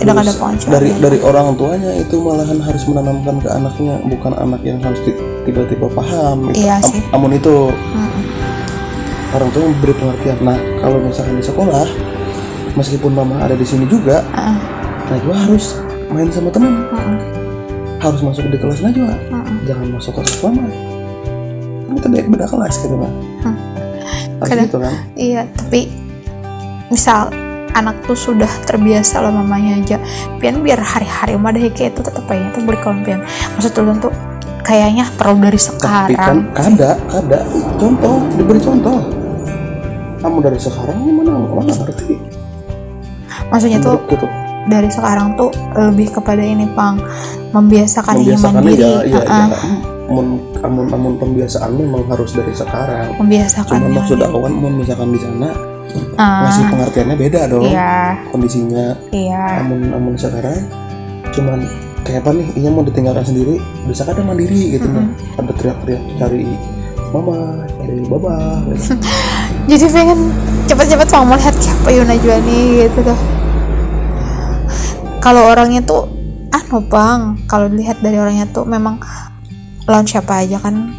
[0.04, 4.32] tidak ada Terus pengecualian dari dari orang tuanya itu malahan harus menanamkan ke anaknya bukan
[4.34, 6.60] anak yang harus ti- tiba-tiba paham gitu.
[6.60, 7.00] Iya Am- sih.
[7.10, 8.22] amun itu Mm-mm.
[9.32, 11.86] orang tua memberi pengertian nah kalau misalkan di sekolah
[12.74, 14.22] meskipun mama ada di sini juga
[15.04, 17.16] nah juga harus main sama teman mm-mm,
[17.98, 19.56] harus masuk di kelas juga mm-mm.
[19.64, 20.68] jangan masuk ke kelas mama
[21.94, 23.56] kita beda, beda kelas gitu kan Hmm.
[24.34, 25.80] harus Kadang- gitu kan iya tapi
[26.86, 27.28] misal
[27.74, 29.96] anak tuh sudah terbiasa lah mamanya aja.
[30.38, 33.20] Pian biar hari-hari mah deh kayak itu tetap aja tuh beli kawan pian.
[33.58, 34.12] Maksud ulun tuh
[34.64, 37.38] kayaknya perlu dari tapi kan sekarang kada kada
[37.76, 38.98] contoh diberi contoh.
[40.24, 42.16] Kamu dari sekarang mana mana ngerti
[43.52, 44.30] maksudnya tuh tuh.
[44.64, 46.96] dari sekarang tuh lebih kepada ini pang.
[47.52, 48.80] Membiasakan ini membiasakannya mandiri.
[48.80, 49.20] ya iya.
[49.20, 53.12] Heeh, iya amun amun amun pembiasaan memang harus dari sekarang.
[53.20, 55.73] Membiasakan cuma maksud awan mau misalkan di sana
[56.18, 58.18] Ah, ngasih pengertiannya beda dong iya.
[58.30, 58.98] kondisinya.
[59.10, 59.62] Iya.
[59.62, 60.58] Amun amun sekarang
[61.34, 61.66] cuman
[62.04, 65.08] kayak apa nih iya mau ditinggalkan sendiri bisa kada mandiri gitu Mm-mm.
[65.08, 66.46] nah ada teriak-teriak cari
[67.10, 68.36] mama cari baba
[68.70, 68.94] gitu.
[69.72, 70.20] jadi pengen
[70.68, 73.18] cepet-cepet mau melihat siapa Yuna Najwa nih gitu tuh.
[75.24, 76.04] Kalau orangnya tuh
[76.52, 79.00] anu bang kalau dilihat dari orangnya tuh memang
[79.88, 80.92] lawan siapa aja kan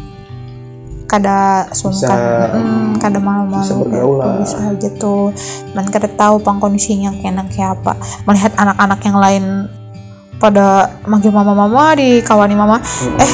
[1.06, 2.18] kada sungkan.
[2.18, 4.10] Bisa- mm, kada malu-malu bisa gitu,
[4.42, 5.30] bisa aja tuh.
[5.72, 7.94] Dan kada tahu pang kondisinya kayak kayak apa.
[8.26, 9.44] Melihat anak-anak yang lain
[10.36, 12.76] pada manggil mama-mama di kawani mama
[13.16, 13.32] eh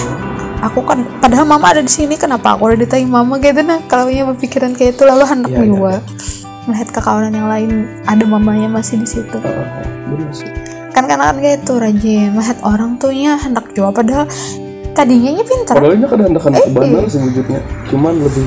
[0.63, 3.43] aku kan padahal mama ada di sini kenapa aku udah ditanya mama?
[3.43, 3.59] Gitu.
[3.67, 5.99] Nah kalau punya berpikiran kayak itu lalu hendak Iya, iya, juga
[6.71, 7.71] melihat kekawanan yang lain
[8.07, 9.39] ada mamanya masih di situ.
[10.31, 10.47] Sih.
[10.95, 13.91] Kan kan kan kayak itu rajin melihat orang tuanya hendak jual.
[13.91, 14.31] Padahal
[14.93, 15.75] tadinya nya pintar.
[15.77, 18.47] Padahal ini kadang kadang Eh, benar sewujudnya cuman lebih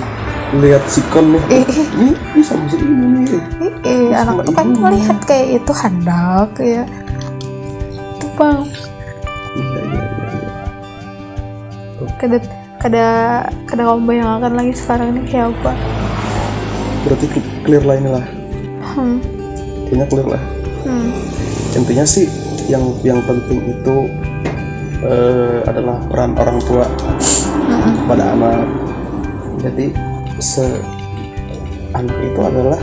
[0.62, 1.43] lihat sikon nih.
[1.51, 3.25] Eh, eh, ini ini sama si ini nih.
[3.60, 6.84] Eh, eh, anak tuh kan melihat kayak itu hendak ya.
[8.21, 8.60] Tuh bang.
[9.55, 10.49] Iya iya iya iya.
[12.21, 12.38] Kada
[12.79, 13.05] kada
[13.65, 15.73] kada kamu bayangkan lagi sekarang ini kayak apa?
[17.05, 17.25] Berarti
[17.65, 18.25] clear lah inilah.
[18.95, 19.17] Hmm,
[19.89, 20.41] kayaknya clear lah.
[20.86, 21.10] Hmm,
[21.73, 22.29] intinya sih
[22.69, 23.95] yang yang penting itu
[25.06, 26.86] eh, adalah peran orang tua
[27.70, 28.65] mm-mm, pada anak
[29.62, 29.86] jadi
[30.38, 30.65] se
[31.96, 32.80] anak itu adalah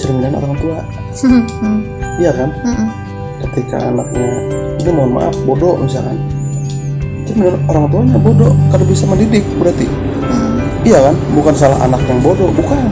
[0.00, 0.78] cerminan orang tua.
[1.20, 1.78] Hmm, hmm,
[2.22, 2.48] iya kan?
[2.64, 2.88] Hmm,
[3.44, 4.30] ketika anaknya
[4.80, 6.16] ini mohon maaf bodoh misalkan.
[7.28, 9.86] Cerminan orang tuanya bodoh kalau bisa mendidik berarti.
[10.24, 10.56] Hmm.
[10.86, 11.14] iya kan?
[11.36, 12.88] Bukan salah anak yang bodoh bukan.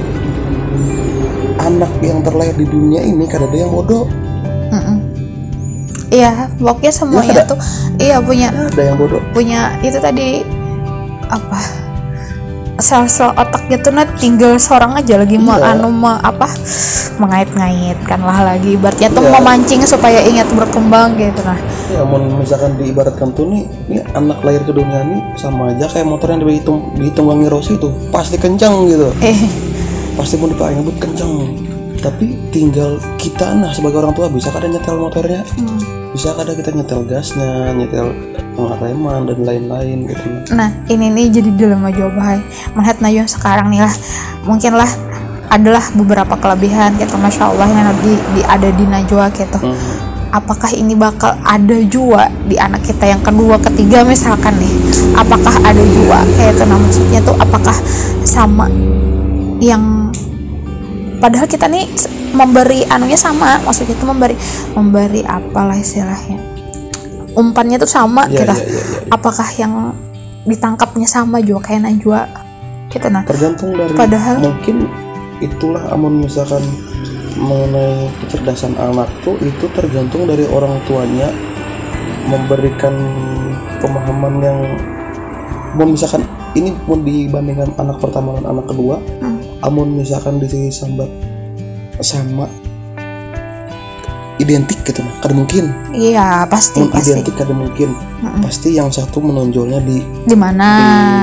[1.58, 4.04] Anak yang terlahir di dunia ini kan ada yang bodoh.
[6.08, 7.50] Iya, pokoknya semuanya Iya, ada.
[7.52, 7.58] tuh
[8.00, 10.40] iya punya ada yang bodoh punya itu tadi
[11.28, 11.60] apa
[12.78, 15.74] sel-sel otaknya tuh nah tinggal seorang aja lagi mau Iya.
[15.76, 16.46] anu mau apa
[17.18, 19.34] mengait-ngaitkan lah lagi ibaratnya tuh Iya.
[19.34, 21.58] memancing supaya ingat berkembang gitu nah
[21.90, 26.06] ya mau misalkan diibaratkan tuh nih ini anak lahir ke dunia ini sama aja kayak
[26.06, 29.36] motor yang dihitung ditunggangi Rossi itu pasti kencang gitu eh
[30.14, 31.32] pasti mau dipakai ngebut kencang
[31.98, 35.97] tapi tinggal kita nah sebagai orang tua bisa kadang nyetel motornya hmm.
[36.12, 38.10] Bisa kadang kita nyetel gasnya nyetel
[38.56, 40.26] pengereman dan lain-lain gitu.
[40.56, 42.42] Nah ini nih jadi dilema jawaban
[42.74, 43.94] melihat yang sekarang nih lah
[44.48, 44.88] mungkin lah
[45.48, 49.58] adalah beberapa kelebihan gitu masya Allah yang di, di ada di Najwa gitu.
[49.60, 49.76] Hmm.
[50.28, 54.68] apakah ini bakal ada juga di anak kita yang kedua ketiga misalkan nih?
[55.16, 57.72] Apakah ada juga kayak itu nah maksudnya tuh apakah
[58.28, 58.68] sama
[59.56, 60.12] yang
[61.16, 61.88] padahal kita nih
[62.30, 64.36] memberi anunya sama maksudnya tuh memberi
[64.72, 66.38] memberi apalah istilahnya
[67.34, 69.00] umpannya tuh sama Iya, kita iya, iya, iya.
[69.08, 69.72] apakah yang
[70.44, 72.20] ditangkapnya sama juga kayak Najwa
[72.88, 74.88] kita nah tergantung dari Padahal- mungkin
[75.38, 76.60] itulah amun misalkan
[77.38, 81.30] mengenai kecerdasan anak tuh itu tergantung dari orang tuanya
[82.26, 82.92] memberikan
[83.78, 84.58] pemahaman yang
[85.72, 89.38] mau misalkan ini pun dibandingkan anak pertama dan anak kedua Hmm.
[89.62, 91.06] amun misalkan disambat
[92.00, 92.46] sama
[94.38, 95.74] identik gitu nah kada mungkin.
[95.90, 97.10] Iya pasti pasti.
[97.10, 97.90] identik kada mungkin.
[98.18, 98.42] Mm-mm.
[98.42, 100.66] pasti yang satu menonjolnya di, di mana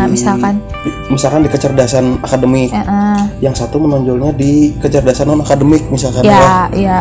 [0.03, 0.59] di- misalkan?
[0.83, 2.75] di- misalkan di kecerdasan akademik.
[2.75, 3.19] Eh.
[3.39, 6.67] yang satu menonjolnya di kecerdasan non akademik misalkan ya.
[6.75, 6.75] ya.
[6.75, 6.99] ya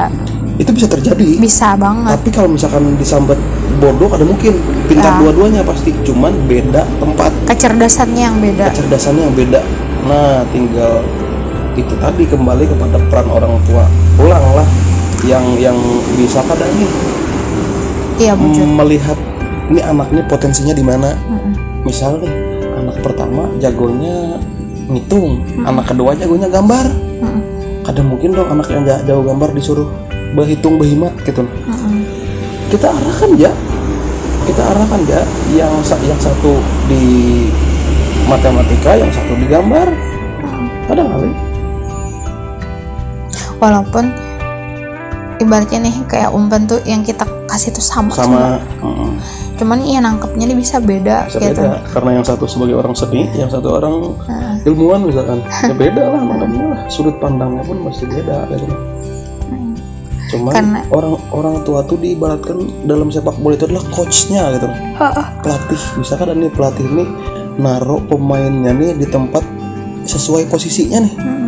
[0.55, 1.35] itu bisa terjadi.
[1.43, 2.15] Bisa banget.
[2.15, 3.39] Tapi kalau misalkan disambat
[3.83, 4.55] bodoh ada mungkin.
[4.87, 5.27] Pintar Ya.
[5.27, 5.91] dua-duanya pasti.
[6.07, 7.35] Cuman beda tempat.
[7.51, 8.71] Kecerdasannya yang beda.
[8.71, 9.61] Kecerdasannya yang beda.
[10.07, 11.03] Nah tinggal
[11.75, 13.85] itu tadi kembali kepada peran orang tua.
[14.19, 14.67] Ulanglah
[15.27, 15.75] yang yang
[16.15, 16.91] bisa kadang nih
[18.15, 18.33] iya
[18.63, 19.19] melihat
[19.73, 21.17] ini anak ini potensinya di mana.
[21.27, 21.53] Mm-mm.
[21.83, 22.31] misal nih
[22.79, 24.39] anak pertama jagonya
[24.87, 26.87] ngitung anak kedua jagonya gambar.
[27.25, 27.41] Mm-mm.
[27.83, 29.89] kadang mungkin dong anak yang ja- jago gambar disuruh
[30.37, 31.43] berhitung berhimat gitu.
[31.43, 32.05] Mm-mm.
[32.71, 33.51] kita arahkan ya
[34.45, 35.23] kita arahkan ya
[35.57, 37.03] yang yang satu di
[38.29, 39.89] matematika yang satu di gambar.
[40.85, 41.33] Kadang kali
[43.59, 44.11] walaupun
[45.38, 49.11] ibaratnya nih kayak umpan tuh yang kita kasih tuh sama, sama mm,
[49.59, 51.62] cuman iya nangkepnya nih bisa beda bisa gitu.
[51.62, 51.83] beda.
[51.90, 53.95] Karena yang satu sebagai orang seni yang satu orang
[54.27, 55.38] Nah, ilmuwan misalkan.
[55.62, 56.81] Ya beda lah makanya lah.
[56.90, 58.67] Sudut pandangnya pun pasti beda gitu
[60.35, 64.67] cuman Karena- orang orang tua tuh diibaratkan dalam sepak bola itu adalah coachnya gitu.
[64.99, 65.27] Heeh.
[65.45, 65.83] pelatih.
[66.01, 67.05] Misalkan nih pelatih ini
[67.55, 69.45] naruh pemainnya nih di tempat
[70.05, 71.14] sesuai posisinya nih.
[71.14, 71.43] Mm-mm.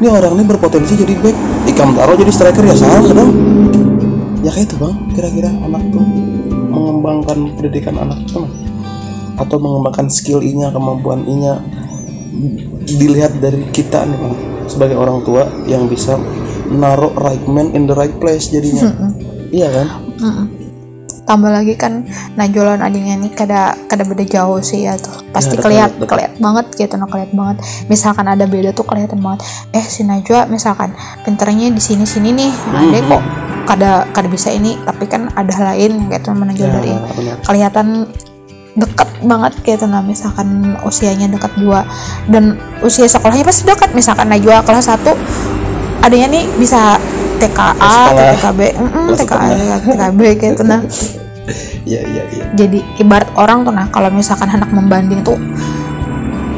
[0.00, 1.36] Ini orang ini berpotensi jadi back.
[1.72, 3.30] Ikam taruh jadi striker ya salah dong.
[4.44, 4.94] Ya kayak itu bang.
[5.16, 6.04] Kira-kira anak tuh
[6.70, 8.44] mengembangkan pendidikan anak tuh
[9.36, 11.60] atau mengembangkan skill inya kemampuan inya?
[12.86, 14.34] Dilihat dari kita nih bang
[14.68, 16.20] sebagai orang tua yang bisa
[16.68, 18.92] naruh right man in the right place jadinya.
[19.50, 19.88] Iya kan.
[21.26, 25.26] Tambah lagi kan najulan adiknya nih kada kada beda jauh sih ya tuh.
[25.34, 26.06] Pasti Ya, dekat.
[26.06, 27.56] keliat banget gitu nah keliat banget.
[27.86, 29.42] Misalkan ada beda tuh kelihatan banget.
[29.70, 32.52] Eh si Najwa misalkan pinternya di sini sini nih.
[32.70, 33.10] Nah, dia Mhm.
[33.10, 33.22] kok
[33.66, 37.36] kada kada bisa ini tapi kan ada lain gitu menonjol ya, dari benar.
[37.42, 38.06] kelihatan
[38.76, 41.82] dekat banget gitu nah misalkan usianya dekat juga
[42.28, 43.90] dan usia sekolahnya pasti dekat.
[43.92, 45.18] Misalkan Najwa kelas 1
[45.98, 46.94] adanya nih bisa
[47.38, 48.32] TKA Sekolah.
[48.34, 49.48] TKB mm-mm, Kelas TKA.
[49.84, 50.80] TKB gitu nah.
[51.86, 52.44] Iya iya iya.
[52.58, 55.38] Jadi ibarat orang tuh nah kalau misalkan anak membanding tuh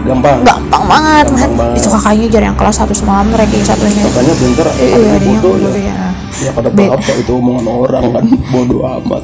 [0.09, 0.41] gampang.
[0.41, 1.27] gampang banget.
[1.29, 1.77] Gampang banget.
[1.85, 4.09] itu kakaknya jadi yang kelas satu semalam ranking satunya.
[4.09, 5.93] Katanya pinter iya adanya adanya bodoh bodoh ya.
[5.93, 6.09] ya
[6.49, 8.25] ya pada Be- itu omongan orang kan?
[8.55, 9.21] Bodoh amat.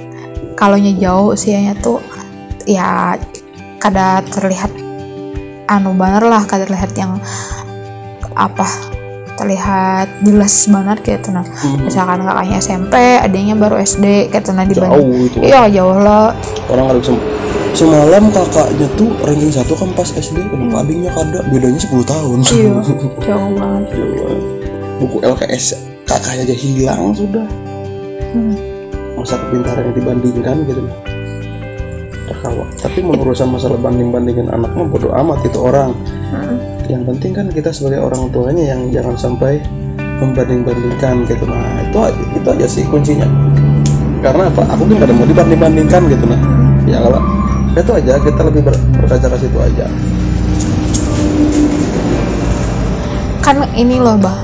[0.60, 1.98] Kalau jauh usianya tuh
[2.68, 3.16] ya
[3.80, 4.68] kada terlihat
[5.66, 7.16] anu banget lah kada terlihat yang
[8.36, 8.68] apa
[9.40, 11.44] terlihat jelas banget kayak tuh nah.
[11.48, 15.38] Hmm, misalkan kakaknya SMP adanya baru SD kayak tuh nah dibanding jauh itu.
[15.40, 16.36] Iya jauh lah
[16.68, 17.16] orang ada sem
[17.72, 22.38] semalam kakaknya tuh ranking satu kan pas SD kenapa adiknya kada bedanya 10 tahun.
[22.44, 22.52] Hmm.
[22.52, 22.74] iya
[23.26, 23.84] jauh banget.
[23.96, 24.42] Jauh banget.
[25.00, 25.64] buku LKS
[26.04, 27.46] kakaknya aja hilang sudah.
[28.30, 28.54] Hmm.
[29.16, 30.82] masa kepintarannya dibandingkan gitu.
[32.28, 35.96] Terkawa tapi mengurusan masalah banding bandingin anak mah bodo amat itu orang.
[35.96, 36.19] Hmm.
[36.90, 39.62] Yang penting kan kita sebagai orang tuanya yang jangan sampai
[40.18, 43.28] membanding bandingkan gitu nah itu aja itu aja sih kuncinya.
[44.20, 44.62] Karena apa?
[44.76, 46.40] Aku kan gak ada mau dibanding bandingkan gitu nah.
[46.84, 47.22] Ya kalau
[47.70, 49.86] itu aja kita lebih ber, berkaca ke situ aja.
[53.40, 54.36] Kan ini loh bah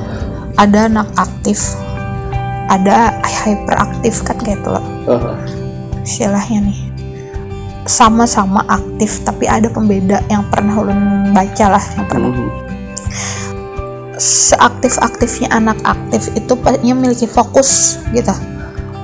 [0.56, 1.76] ada anak aktif.
[2.66, 3.14] Ada
[3.46, 5.38] hyperaktif kan gitu loh Ah,
[6.02, 6.78] istilahnya nih
[7.86, 12.30] sama-sama aktif tapi ada pembeda yang pernah ulun baca lah yang pernah.
[12.34, 12.50] Mhm.
[14.16, 18.32] seaktif-aktifnya anak aktif itu pastinya memiliki fokus gitu.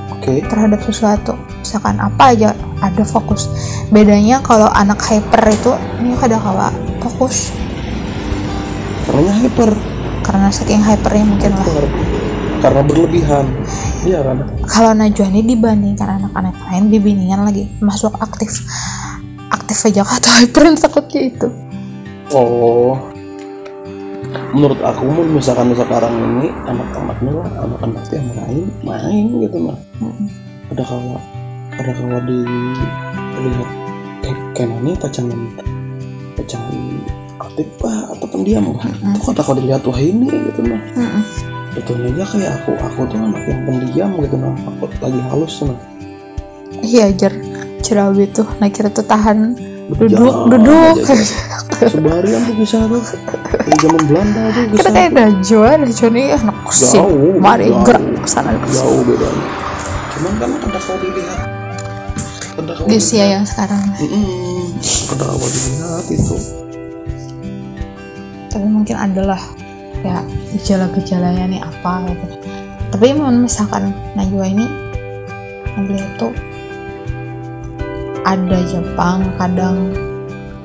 [0.08, 0.40] Oke.
[0.48, 1.36] Terhadap sesuatu.
[1.60, 3.44] Misalkan apa aja ada fokus.
[3.92, 6.72] Bedanya kalau anak hyper itu ini kada kawa
[7.04, 7.52] fokus.
[9.04, 9.76] Karena hyper.
[10.24, 11.66] Karena saking hypernya mungkin lah.
[11.66, 12.11] Hyper.
[12.62, 13.46] Karena berlebihan.
[14.06, 14.36] Iya kan?
[14.70, 18.62] Kalau Najwa ini dibandingkan anak-anak lain bimbingan lagi masuk aktif
[19.52, 21.48] aktif aja atau hyper takutnya itu
[22.32, 22.96] oh.
[24.52, 30.28] Menurut aku misalkan sekarang ini anak-anaknya lah anak-anak yang main main gitu mah Mm-mm.
[30.72, 31.20] ada kawa
[31.76, 32.40] ada kawa di
[33.44, 33.68] lihat
[34.56, 35.40] kenanya pacangan
[36.36, 36.76] pacangan
[37.44, 39.16] aktif bah atau pendiam Mm-mm.
[39.16, 41.51] itu kata kalau dilihat wah ini gitu mah Mm-mm.
[41.72, 45.78] Betulnya aja kayak aku aku tuh anak yang pendiam gitu nah aku lagi halus nah
[46.84, 47.32] iya jar
[47.80, 49.56] cerawi tuh nah kira tuh tahan
[49.92, 50.96] duduk Berjalan duduk.
[51.82, 53.02] sebarian tuh bisa tuh
[53.50, 57.02] dari zaman Belanda tuh bisa kita kayak Najwa Najwa nih anak kusin
[57.42, 57.84] mari jauh.
[57.84, 59.46] gerak ke sini jauh bedanya
[60.12, 61.40] cuman kan ada kalau dilihat.
[62.52, 63.82] Ada kalau di usia yang sekarang.
[63.98, 64.70] Mm-mm.
[65.10, 66.36] ada kalau dilihat itu.
[68.52, 69.40] Tapi mungkin adalah
[70.02, 70.18] ya
[70.54, 72.26] gejala-gejalanya nih apa gitu.
[72.92, 74.66] Tapi misalkan Najwa ini
[75.88, 76.34] dia tuh
[78.22, 79.90] ada Jepang kadang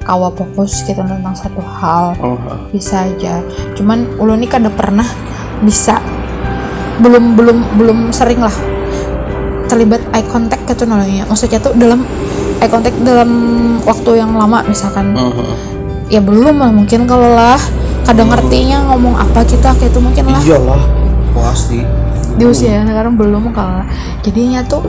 [0.03, 2.17] kawa fokus gitu tentang satu hal.
[2.19, 2.35] Oh
[2.73, 3.39] bisa aja.
[3.77, 5.07] Cuman ulun ini kada pernah
[5.63, 5.97] bisa
[6.97, 8.53] belum belum belum sering lah
[9.69, 12.01] terlibat eye contact gitu nolongnya maksudnya tuh dalam
[12.57, 13.29] eye contact dalam
[13.85, 15.13] waktu yang lama misalkan.
[16.07, 16.71] Ya belum lah.
[16.71, 17.59] Mungkin kalau lah
[18.07, 20.39] kadang ngertinya ngomong apa kita kayak itu mungkin lah.
[20.39, 20.81] Iyalah
[21.35, 21.83] pasti.
[22.39, 23.83] Di usia yang sekarang belum kalau
[24.23, 24.87] jadinya tuh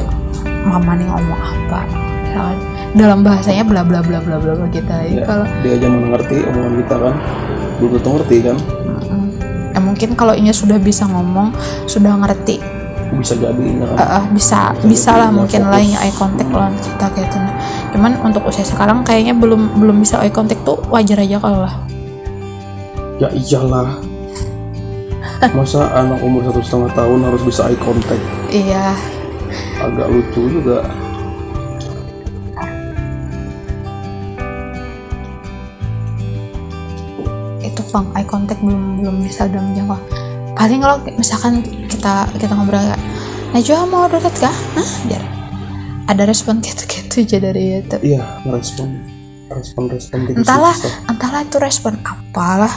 [0.63, 1.83] mama nih ngomong apa?
[2.23, 2.59] Misalkan
[2.95, 4.87] dalam bahasanya bla bla bla bla bla bla gitu.
[4.87, 7.15] Ya, kalau dia aja mengerti omongan kita kan.
[7.83, 8.57] Belum tentu ngerti kan.
[8.87, 9.23] Mm-mm.
[9.75, 11.51] ya mungkin kalau ini sudah bisa ngomong
[11.91, 12.63] sudah ngerti.
[13.09, 15.73] Bisa jadi eh, eh, bisa bisa lah mungkin fokus.
[15.75, 17.57] lainnya eye contact lawan kita kayak nah.
[17.89, 21.88] cuman untuk usia sekarang kayaknya belum belum bisa eye contact tuh wajar aja kalau lah
[23.19, 23.99] ya iyalah
[25.55, 28.95] masa anak umur satu setengah tahun harus bisa eye contact iya
[29.83, 30.87] agak lucu juga
[37.63, 39.99] itu bang eye contact belum belum bisa dalam jangka
[40.59, 43.03] paling kalau misalkan kita kita ngobrol kayak
[43.49, 44.53] Najwa mau deket kah?
[44.53, 44.91] Hah?
[45.09, 45.25] Jar.
[46.05, 47.97] Ada respon gitu-gitu aja dari itu.
[48.05, 49.01] iya merespon
[49.49, 50.77] respon respon gitu Entahlah,
[51.09, 52.73] entahlah itu respon apalah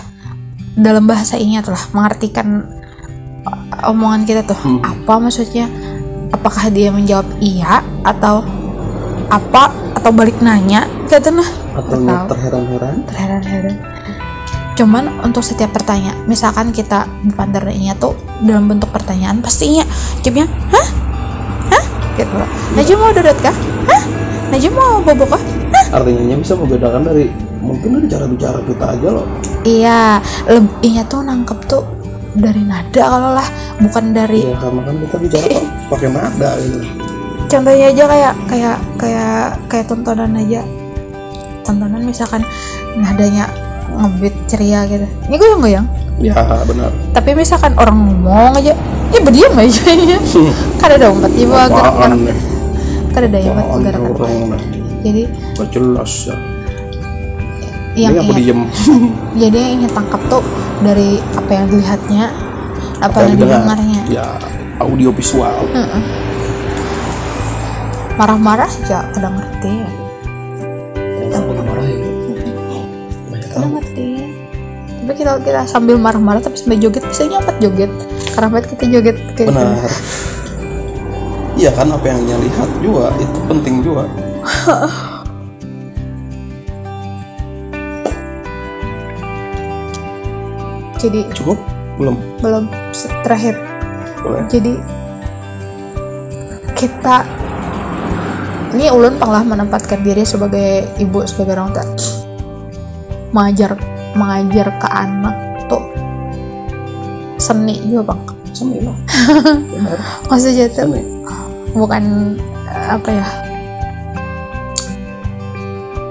[0.77, 2.63] dalam bahasa ingat lah mengartikan
[3.43, 4.79] uh, omongan kita tuh Hmm.
[4.83, 5.67] apa maksudnya?
[6.31, 8.39] Apakah dia menjawab iya atau
[9.27, 9.67] apa
[9.99, 10.87] atau balik nanya?
[11.11, 11.49] Gitu nah.
[11.75, 12.25] Atau tahu.
[12.35, 12.95] terheran-heran?
[13.07, 13.75] Terheran-heran.
[14.79, 19.83] Cuman untuk setiap pertanyaan misalkan kita bukan nya tuh dalam bentuk pertanyaan pastinya
[20.23, 20.87] jawabnya hah?
[21.75, 21.83] Hah?
[22.15, 22.31] Gitu.
[22.31, 22.49] Loh
[22.79, 23.55] Najwa mau dodot kah?
[23.91, 24.03] Hah?
[24.49, 25.43] Najwa mau bobo kah?
[25.91, 27.27] Artinya bisa membedakan dari
[27.59, 29.27] mungkin dari cara bicara kita aja loh
[29.63, 31.83] iya lebihnya tuh nangkep tuh
[32.31, 33.47] dari nada kalau lah
[33.77, 36.79] bukan dari ya karena kan kita bicara pa- pakai nada gitu.
[37.51, 39.35] Contohnya aja kayak kayak kayak
[39.67, 40.63] kayak tontonan aja.
[41.67, 42.39] Tontonan misalkan
[42.95, 43.51] nadanya
[43.91, 45.03] ngebeat ceria gitu.
[45.27, 45.87] Ini gue yang goyang.
[46.23, 46.95] Ya benar.
[47.11, 48.71] Tapi misalkan orang ngomong aja
[49.11, 49.83] ya berdiam aja
[50.15, 50.19] ya.
[50.79, 52.37] Ada empat ibu agar apaan nih?
[53.11, 54.61] Kan ada empat apaan agar orang nih?
[55.03, 55.21] Jadi
[55.75, 56.35] jelas ya
[57.95, 58.39] yang ini apa ingat.
[58.39, 58.61] diem.
[59.41, 60.43] Jadi yang ingat tangkap tuh
[60.81, 62.23] dari apa yang dilihatnya
[63.01, 63.59] apa, yang didengar?
[63.65, 64.01] didengarnya.
[64.07, 64.27] Ya
[64.81, 65.57] audio visual.
[65.71, 66.03] Mm-mm.
[68.19, 69.73] marah-marah ya kadang ngerti.
[71.25, 71.45] Yang kadang
[73.51, 73.67] tahu.
[73.81, 74.09] ngerti.
[75.01, 77.91] Tapi kita kita sambil marah-marah tapi sambil joget bisa nyopet joget.
[78.37, 79.57] Karena banget kita joget kayak gitu.
[79.57, 79.91] benar.
[81.59, 84.07] Iya kan apa yang dia lihat juga itu penting juga
[91.01, 91.57] jadi cukup?
[91.97, 92.15] Belum?
[92.45, 92.69] Belum.
[93.25, 93.57] Terakhir.
[94.21, 94.45] Boleh.
[94.45, 94.73] Jadi
[96.77, 97.25] kita
[98.77, 101.85] ini ulun pernah menempatkan diri sebagai ibu sebagai orang tua.
[103.33, 103.75] Mengajar
[104.13, 105.35] mengajar ke anak
[105.65, 105.83] tuh
[107.41, 108.21] seni juga bang.
[108.51, 108.97] Seni lah
[110.27, 111.01] maksudnya tuh seni.
[111.71, 112.35] bukan
[112.67, 113.27] apa ya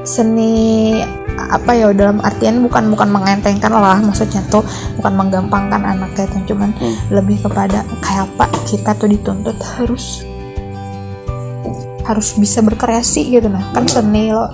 [0.09, 1.05] seni
[1.51, 4.63] apa ya dalam artian bukan bukan mengentengkan lah maksudnya tuh
[4.95, 6.95] bukan menggampangkan anak gitu cuman Hmm.
[7.11, 10.23] lebih kepada kayak apa kita tuh dituntut harus
[12.03, 13.63] harus bisa berkreasi gitu nah.
[13.71, 14.47] Kan seni lo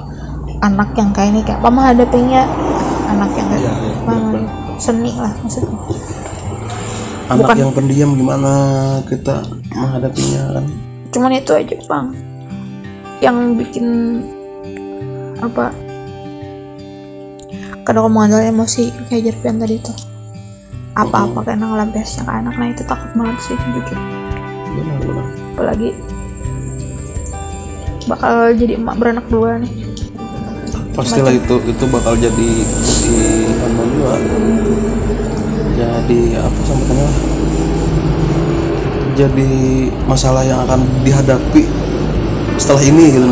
[0.61, 2.42] anak yang kayak ini kayak apa menghadapinya
[3.07, 3.72] anak yang kayak
[4.03, 4.42] apa benar.
[4.76, 5.76] seni lah maksudnya.
[7.26, 8.53] Anak Bukan- yang pendiam gimana
[9.05, 10.64] kita menghadapinya kan?
[11.11, 12.07] Cuman itu aja bang.
[13.18, 13.86] Yang bikin
[15.36, 15.68] apa
[17.87, 19.95] kadang aku mengandalkan emosi kayak Jerpian tadi tuh.
[20.99, 22.55] Apa-apa kena ngelampiasnya ke anak.
[22.59, 23.99] Nah itu takut banget sih jujur.
[24.74, 25.26] Benar benar.
[25.55, 25.91] Apalagi
[28.11, 29.70] bakal jadi emak beranak dua nih.
[30.99, 32.51] Pastilah itu itu bakal jadi
[33.07, 34.14] di apa juga
[35.76, 37.09] jadi apa sambutannya
[39.14, 39.51] jadi
[40.09, 41.62] masalah yang akan dihadapi
[42.59, 43.30] setelah ini gitu.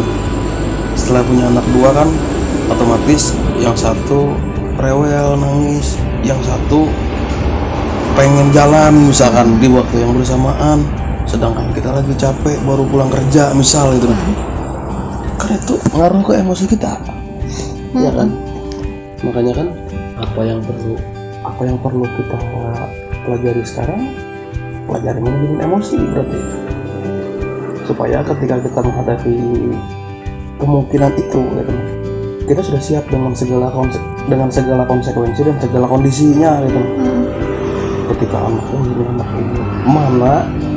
[0.94, 2.08] Setelah punya anak dua kan
[2.70, 4.34] otomatis yang satu
[4.80, 6.88] rewel nangis yang satu
[8.14, 10.86] pengen jalan misalkan di waktu yang bersamaan
[11.24, 14.20] sedangkan kita lagi capek baru pulang kerja misal gitu kan
[15.52, 16.96] itu ngaruh ke emosi kita.
[17.94, 18.28] Ya kan?
[19.22, 19.68] Makanya kan
[20.18, 20.96] apa yang perlu
[21.44, 22.38] apa yang perlu kita
[23.24, 24.00] pelajari sekarang
[24.88, 26.40] pelajari manajemen emosi berarti.
[27.84, 29.36] Supaya ketika kita menghadapi
[30.56, 31.74] kemungkinan itu gitu,
[32.44, 36.80] kita sudah siap dengan segala konse- dengan segala konsekuensi dan segala kondisinya gitu.
[38.04, 40.34] Ketika anak ini anak ini mana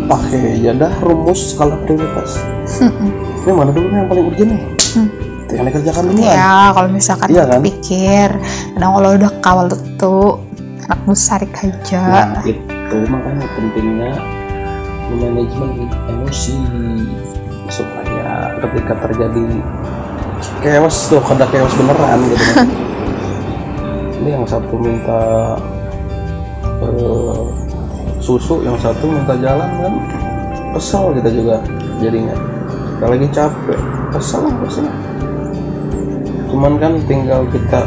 [0.08, 2.40] pakai aja dah rumus skala prioritas.
[3.48, 4.62] Ini mana dulu yang paling urgent nih?
[4.92, 5.08] Hmm.
[5.48, 6.28] itu yang dikerjakan duluan.
[6.28, 7.60] Ya kalau misalkan Iya kan?
[7.64, 8.30] pikir
[8.76, 10.44] kadang kalau udah kawal tuh
[10.84, 12.04] anak besar aja.
[12.04, 14.12] Nah, itu makanya pentingnya
[15.08, 16.56] manajemen emosi
[17.72, 19.46] supaya ketika terjadi
[20.62, 22.46] chaos tuh ada chaos beneran gitu.
[22.54, 22.68] Kan.
[24.22, 25.22] ini yang satu minta
[26.82, 27.44] eh,
[28.22, 29.94] susu yang satu minta jalan kan.
[30.78, 31.56] Kesel kita juga
[31.98, 32.36] jadinya.
[32.98, 33.80] Kita lagi capek.
[34.14, 35.08] Kesel lah pastinya
[36.48, 37.84] cuman kan tinggal kita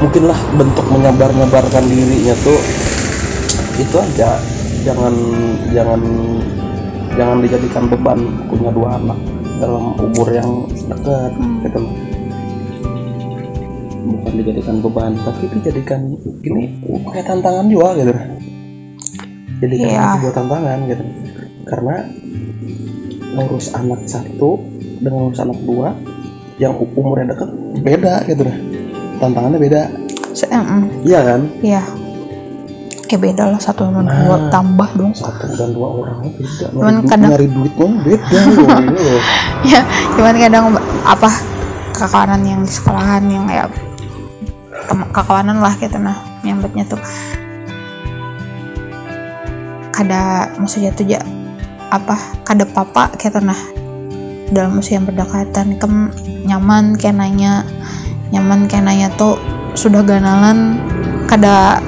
[0.00, 2.58] mungkinlah bentuk menyebar-nyebarkan dirinya tuh
[3.76, 4.40] itu aja.
[4.86, 5.14] Jangan
[5.74, 6.00] jangan
[7.18, 9.18] jangan dijadikan beban punya dua anak
[9.56, 10.50] dalam umur yang
[10.88, 11.32] dekat
[11.64, 11.94] gitu loh.
[14.06, 16.00] bukan dijadikan beban tapi dijadikan
[16.46, 16.78] ini
[17.10, 18.14] kayak tantangan juga gitu.
[19.58, 20.06] Jadikan Iya.
[20.14, 21.04] sebuah tantangan gitu.
[21.66, 21.96] Karena
[23.34, 24.62] ngurus anak satu
[25.02, 25.90] dengan ngurus anak dua
[26.62, 27.50] yang umurnya dekat
[27.82, 28.46] beda gitu.
[29.18, 29.82] Tantangannya beda.
[31.02, 31.40] Iya kan?
[31.66, 31.82] Iya
[33.06, 34.50] kayak beda lah satu sama dua Nah.
[34.50, 35.12] tambah dong.
[35.12, 36.66] satu dan dua orang beda.
[36.68, 38.68] Cuman nyari, du- kadang- nyari duit pun beda loh
[39.72, 39.80] ya
[40.12, 40.64] cuman kadang
[41.02, 41.30] apa
[41.92, 43.68] kakawanan yang di sekolahan yang kayak
[44.84, 47.00] tem- kakawanan lah gitu nah nyambetnya tuh.
[49.90, 51.20] Kada maksudnya tuh ya
[51.88, 53.56] apa kada papa gitu nah.
[54.46, 56.12] Dalam usia yang berdekatan kem
[56.44, 57.66] nyaman kayak nanya
[58.30, 59.34] nyaman kayak nanya tuh
[59.72, 60.78] sudah ganalan
[61.26, 61.82] kada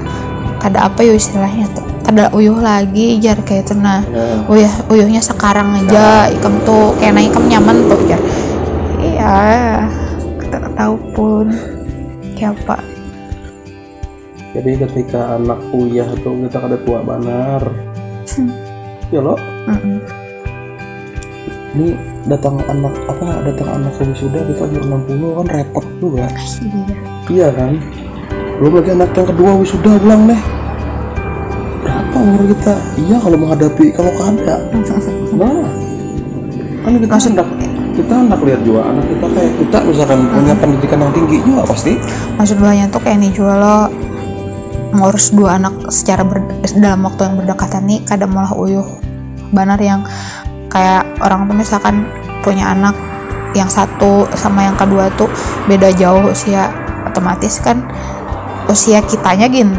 [0.58, 1.86] kada apa ya istilahnya tuh.
[2.04, 4.02] Kada uyuh lagi jar kayak itu nah.
[4.10, 8.20] Ya, uyuh uyuhnya sekarang aja ikam tuh kayak nanya ikam nyaman tuh jar.
[8.98, 9.38] Iya
[10.42, 11.46] kita tahu pun.
[12.38, 12.98] Kayak apa
[14.56, 17.62] jadi ketika anak kuliah tuh kita kada tua banar.
[18.28, 18.52] Hmm.
[19.08, 19.36] ya lo?
[19.70, 20.04] Mm-mm.
[21.76, 21.96] ini
[22.28, 26.26] datang anak apa datang anak wisuda kita umur 60 kan repot juga.
[26.28, 26.96] Iya
[27.28, 27.72] iya kan
[28.58, 30.42] belum lagi anak yang kedua wisuda pulang deh.
[31.86, 32.74] Berapa umur kita?
[32.98, 34.56] Iya kalau menghadapi kalau kada
[35.38, 35.62] nah
[36.82, 37.48] kan kita hendak
[37.94, 41.92] kita hendak lihat juga anak kita kayak kita misalkan punya pendidikan yang tinggi juga pasti.
[42.34, 43.78] Maksud banyak tuh kayak nih jual lo
[44.98, 46.42] ngurus dua anak secara ber-
[46.82, 48.86] dalam waktu yang berdekatan nih kadang malah uyuh.
[49.54, 50.02] Banar yang
[50.66, 52.10] kayak orang tuh misalkan
[52.42, 52.96] punya anak
[53.54, 55.30] yang satu sama yang kedua tuh
[55.70, 56.74] beda jauh usia
[57.08, 57.80] otomatis kan
[58.68, 59.72] usia kitanya gin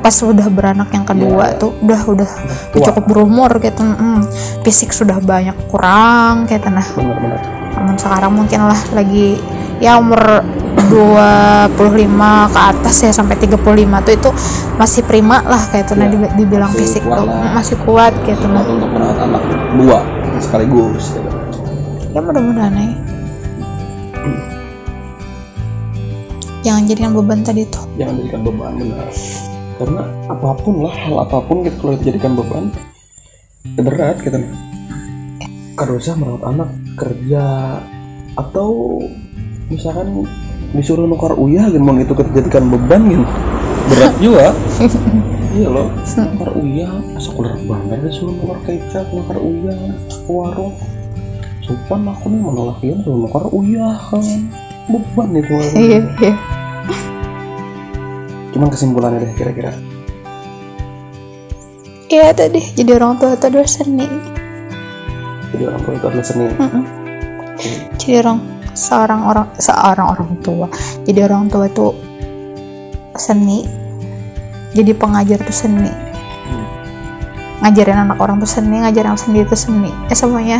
[0.00, 1.58] pas udah beranak yang kedua Iya.
[1.58, 2.30] tuh udah udah
[2.72, 2.84] Tua.
[2.88, 4.20] cukup berumur gitu mm,
[4.62, 7.40] fisik sudah banyak kurang kayak nah benar-benar
[7.76, 9.36] namun sekarang mungkin lah lagi
[9.76, 10.40] ya umur
[10.88, 11.76] 25
[12.48, 13.60] ke atas ya sampai 35
[14.00, 14.30] tuh itu
[14.76, 16.12] masih prima lah kayak itu nah Iya.
[16.16, 17.52] dibi- dibilang Masih fisik tuh lah.
[17.52, 19.42] masih kuat gitu nah untuk merawat anak
[19.76, 19.98] dua
[20.38, 21.28] sekaligus gitu.
[22.10, 22.88] ya mudah-mudahan ya
[26.60, 27.84] jangan jadikan beban tadi tuh.
[27.96, 29.08] Jangan jadikan beban benar.
[29.80, 32.64] Karena apa pun lah hal apa pun gitu kalau dijadikan beban
[33.76, 34.36] ya berat gitu.
[35.76, 37.44] Kalau usah merawat anak kerja
[38.36, 39.00] atau
[39.72, 40.28] misalkan
[40.76, 43.24] disuruh nukar uyah gitu mau itu kita jadikan beban gitu.
[43.88, 44.48] Berat juga.
[45.50, 49.74] Iya loh nukar uyah asa kuler banget disuruh nukar kecap nukar uyah
[50.06, 50.78] ke warung.
[51.66, 54.22] Sopan aku nih menolak ya suruh nukar uyah kan
[54.90, 56.34] beban itu iya iya.
[58.50, 59.70] Cuman kesimpulannya deh kira-kira.
[62.10, 64.06] Iya tadi jadi orang tua itu adalah seni.
[65.54, 66.44] Jadi orang tua itu adalah seni.
[66.50, 66.84] Mm-mm.
[68.00, 68.38] jadi orang
[68.74, 70.66] seorang orang seorang orang tua.
[71.06, 71.94] Jadi orang tua itu
[73.14, 73.70] seni.
[74.74, 75.90] Jadi pengajar itu seni.
[77.60, 79.90] Ngajarin anak orang tuh seni ngajarin anak sendiri itu seni.
[80.10, 80.58] Ya semuanya.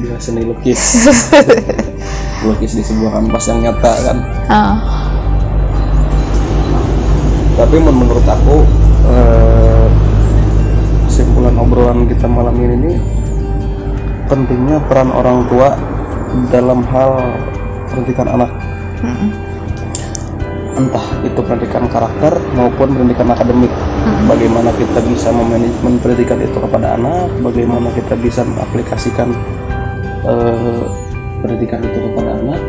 [0.00, 0.80] Dia seni lukis
[2.40, 4.16] lukis di sebuah kanvas yang nyata kan?
[4.48, 4.74] Ah,
[7.60, 8.64] tapi men- menurut aku
[9.12, 9.86] eh,
[11.04, 12.96] kesimpulan obrolan kita malam ini nih
[14.30, 15.76] pentingnya peran orang tua
[16.48, 17.18] dalam hal
[17.92, 18.50] pendidikan anak.
[19.00, 19.30] Mm-mm.
[20.80, 23.68] entah itu pendidikan karakter maupun pendidikan akademik.
[24.24, 29.28] Bagaimana kita bisa memanajemen pendidikan itu kepada anak bagaimana kita bisa mengaplikasikan
[30.24, 31.09] eh,
[31.40, 32.60] pendidikan itu kepada anak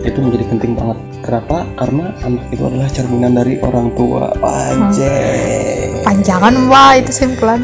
[0.00, 0.98] itu menjadi penting banget.
[1.20, 1.68] Kenapa?
[1.76, 4.32] Karena anak itu adalah cerminan dari orang tua.
[4.40, 7.62] Anjay panjangan wah itu simpulan.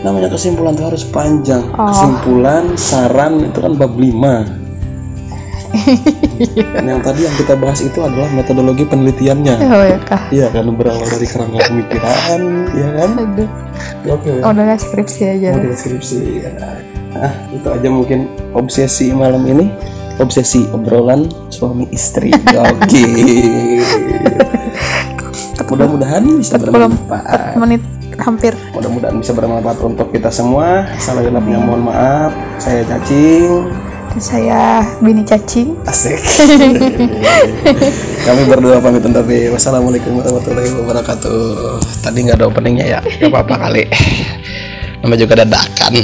[0.00, 1.62] Namanya kesimpulan itu harus panjang.
[1.74, 1.90] Oh.
[1.90, 4.64] kesimpulan saran itu kan bab 5
[6.48, 9.54] Dan yang tadi yang kita bahas itu adalah metodologi penelitiannya.
[9.58, 10.70] Oh ya kah Iya kan?
[10.72, 12.40] Berawal dari kerangka pemikiran,
[12.72, 13.10] ya kan?
[13.20, 13.48] aduh.
[14.08, 15.52] Oke, oh, udah skripsi aja.
[15.54, 16.18] Mau deskripsi.
[17.14, 19.70] Nah, itu aja mungkin obsesi malam ini.
[20.18, 22.34] Obsesi obrolan suami istri.
[22.34, 23.06] Oke.
[25.68, 27.52] Mudah-mudahan bisa 40 bermanfaat.
[27.60, 27.82] menit
[28.18, 30.88] hampir Mudah-mudahan bisa bermanfaat untuk kita semua.
[30.98, 32.32] Salah gelapnya mohon maaf.
[32.58, 33.68] Saya cacing.
[34.08, 34.62] dan saya
[35.04, 36.16] bini cacing Asik.
[38.26, 39.52] Kami berdua pamit undur diri.
[39.52, 41.76] Wassalamualaikum warahmatullahi wabarakatuh.
[42.00, 43.00] Tadi nggak ada openingnya ya?
[43.04, 43.84] Gak apa-apa kali.
[45.04, 45.94] Namanya juga dadakan.